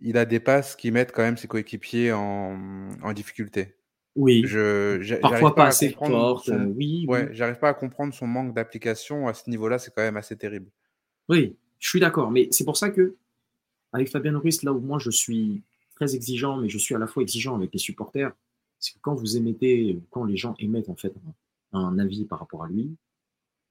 [0.00, 3.77] il a des passes qui mettent quand même ses coéquipiers en, en difficulté.
[4.18, 4.42] Oui.
[4.46, 6.48] Je, Parfois pas, assez forte.
[6.48, 7.06] Euh, oui.
[7.06, 9.78] Ouais, j'arrive pas à comprendre son manque d'application à ce niveau-là.
[9.78, 10.66] C'est quand même assez terrible.
[11.28, 12.32] Oui, je suis d'accord.
[12.32, 13.14] Mais c'est pour ça que,
[13.92, 15.62] avec Fabien Ruiz, là où moi je suis
[15.94, 18.32] très exigeant, mais je suis à la fois exigeant avec les supporters,
[18.80, 21.14] c'est que quand vous émettez, quand les gens émettent en fait
[21.72, 22.96] un, avis par rapport à lui,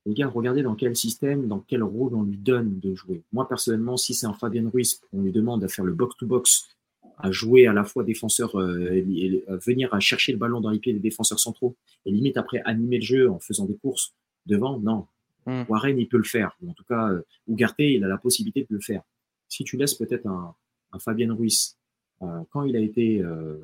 [0.05, 3.21] les gars, regardez dans quel système, dans quel rôle on lui donne de jouer.
[3.33, 6.76] Moi, personnellement, si c'est un Fabien Ruiz, on lui demande de faire le box-to-box
[7.17, 10.79] à jouer à la fois défenseur, euh, et, venir à chercher le ballon dans les
[10.79, 14.13] pieds des défenseurs centraux et limite après animer le jeu en faisant des courses
[14.45, 15.07] devant, non.
[15.45, 15.63] Hmm.
[15.69, 16.55] Warren, il peut le faire.
[16.67, 19.01] en tout cas, euh, Ougarté, il a la possibilité de le faire.
[19.47, 20.53] Si tu laisses peut-être un,
[20.91, 21.77] un Fabien Ruiz,
[22.21, 23.57] euh, quand il a été euh,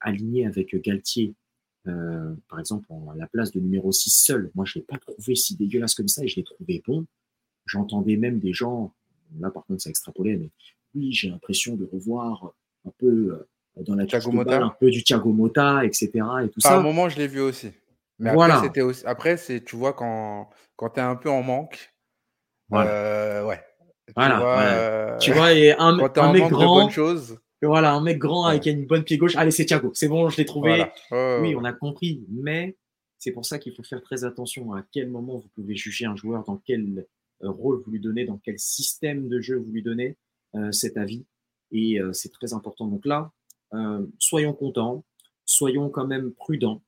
[0.00, 1.34] aligné avec Galtier,
[1.88, 5.34] euh, par exemple, en la place de numéro 6 seul, moi, je l'ai pas trouvé
[5.34, 7.06] si dégueulasse comme ça et je l'ai trouvé bon.
[7.66, 8.92] J'entendais même des gens,
[9.38, 10.50] là par contre, ça extrapolait, mais
[10.94, 12.54] oui, j'ai l'impression de revoir
[12.86, 13.48] un peu euh,
[13.82, 14.62] dans la Mota.
[14.62, 16.10] un peu du Thiago Motta, etc.
[16.44, 17.70] Et tout Par un moment, je l'ai vu aussi.
[18.18, 19.02] Mais après, c'était aussi...
[19.06, 21.92] après c'est, tu vois, quand, quand tu es un peu en manque,
[22.68, 22.90] voilà.
[22.90, 23.60] Euh, ouais.
[24.06, 27.38] Tu voilà, vois, euh, tu vois et un, un mec grand, choses.
[27.62, 29.36] voilà, un mec grand avec une bonne pied gauche.
[29.36, 29.90] Allez, c'est Thiago.
[29.94, 30.84] C'est bon, je l'ai trouvé.
[31.10, 32.24] oui, on a compris.
[32.30, 32.76] Mais
[33.18, 36.16] c'est pour ça qu'il faut faire très attention à quel moment vous pouvez juger un
[36.16, 37.06] joueur, dans quel
[37.40, 40.16] rôle vous lui donnez, dans quel système de jeu vous lui donnez
[40.70, 41.24] cet avis.
[41.72, 42.86] Et euh, c'est très important.
[42.86, 43.32] Donc là,
[43.74, 45.04] euh, soyons contents,
[45.44, 46.82] soyons quand même prudents.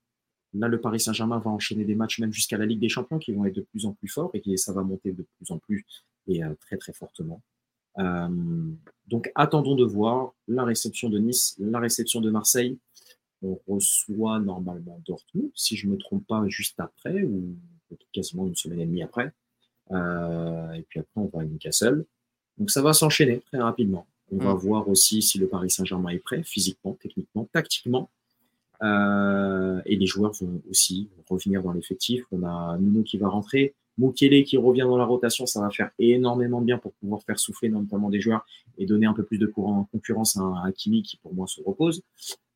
[0.52, 3.32] Là, le Paris Saint-Germain va enchaîner des matchs même jusqu'à la Ligue des Champions qui
[3.32, 5.58] vont être de plus en plus forts et qui, ça va monter de plus en
[5.58, 5.84] plus
[6.28, 7.42] et euh, très très fortement.
[9.08, 12.78] donc attendons de voir la réception de Nice, la réception de Marseille.
[13.42, 17.56] On reçoit normalement Dortmund, si je ne me trompe pas, juste après, ou
[18.12, 19.32] quasiment une semaine et demie après.
[19.90, 22.04] et puis après, on va à Newcastle.
[22.58, 24.06] Donc ça va s'enchaîner très rapidement.
[24.34, 28.10] On va voir aussi si le Paris Saint-Germain est prêt physiquement, techniquement, tactiquement.
[28.82, 32.24] Euh, et les joueurs vont aussi revenir dans l'effectif.
[32.32, 35.90] On a Nuno qui va rentrer, Mukele qui revient dans la rotation, ça va faire
[35.98, 38.44] énormément de bien pour pouvoir faire souffler notamment des joueurs
[38.76, 41.60] et donner un peu plus de courant en concurrence à Hakimi qui pour moi se
[41.62, 42.02] repose.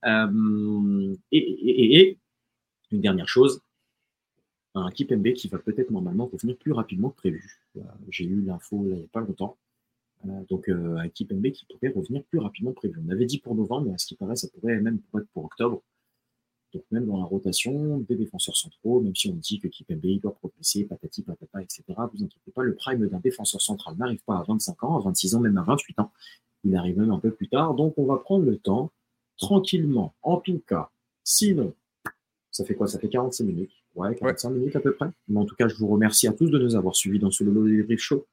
[0.05, 2.18] Euh, et,
[2.91, 3.61] une dernière chose,
[4.74, 7.61] un Kipembe qui va peut-être normalement revenir plus rapidement que prévu.
[7.76, 9.57] Euh, j'ai eu l'info il n'y a pas longtemps.
[10.27, 13.01] Euh, donc un Kipembe qui pourrait revenir plus rapidement que prévu.
[13.07, 15.45] On avait dit pour novembre, mais à ce qui paraît, ça pourrait même être pour
[15.45, 15.83] octobre.
[16.75, 20.35] Donc même dans la rotation des défenseurs centraux, même si on dit que Kipembe doit
[20.35, 24.45] progresser, patati patata, etc., vous inquiétez pas, le prime d'un défenseur central n'arrive pas à
[24.47, 26.12] 25 ans, à 26 ans, même à 28 ans.
[26.64, 27.75] Il arrive même un peu plus tard.
[27.75, 28.91] Donc on va prendre le temps,
[29.39, 30.91] tranquillement, en tout cas.
[31.25, 31.75] Sinon,
[32.51, 32.87] ça fait quoi?
[32.87, 33.73] Ça fait 45 minutes.
[33.95, 35.09] Ouais, 45 minutes à peu près.
[35.29, 37.45] Mais en tout cas, je vous remercie à tous de nous avoir suivis dans ce
[37.45, 38.27] Lolo Débrief Show.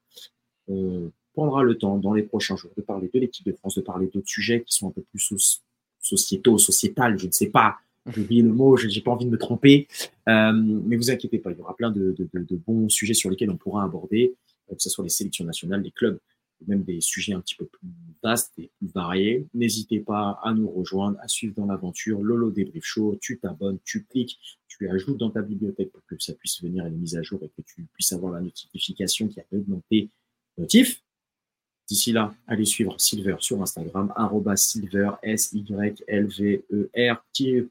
[0.68, 3.82] On prendra le temps dans les prochains jours de parler de l'équipe de France, de
[3.82, 5.60] parler d'autres sujets qui sont un peu plus
[6.00, 7.76] sociétaux, sociétals, je ne sais pas,
[8.06, 9.86] j'ai oublié le mot, j'ai pas envie de me tromper.
[10.28, 12.16] Euh, mais vous inquiétez pas, il y aura plein de,
[12.66, 14.34] bons sujets sur lesquels on pourra aborder,
[14.70, 16.18] euh, que ce soit les sélections nationales, les clubs,
[16.66, 17.86] même des sujets un petit peu plus
[18.22, 19.46] vastes et plus variés.
[19.52, 23.18] N'hésitez pas à nous rejoindre, à suivre dans l'aventure Lolo Débrief Show.
[23.20, 26.88] Tu t'abonnes, tu cliques, tu ajoutes dans ta bibliothèque pour que ça puisse venir à
[26.88, 30.08] une mise à jour et que tu puisses avoir la notification qui a augmenté
[30.56, 31.02] notif.
[31.88, 34.12] D'ici là, allez suivre Silver sur Instagram,
[34.56, 37.24] silver, S-Y-L-V-E-R,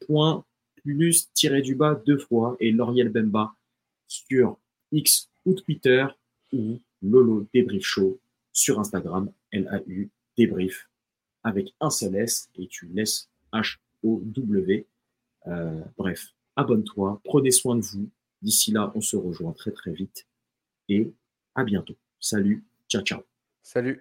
[0.07, 0.45] point,
[0.75, 3.53] plus, tiré du bas deux fois, et L'Oriel Bemba
[4.07, 4.57] sur
[4.91, 6.05] X ou Twitter,
[6.53, 8.19] ou Lolo Débrief Show
[8.53, 10.89] sur Instagram, L-A-U débrief,
[11.43, 14.85] avec un seul S, et tu laisses H-O-W.
[15.47, 18.09] Euh, bref, abonne-toi, prenez soin de vous.
[18.41, 20.25] D'ici là, on se rejoint très très vite,
[20.87, 21.11] et
[21.53, 21.95] à bientôt.
[22.19, 23.34] Salut, ciao ciao.
[23.65, 23.99] Salut.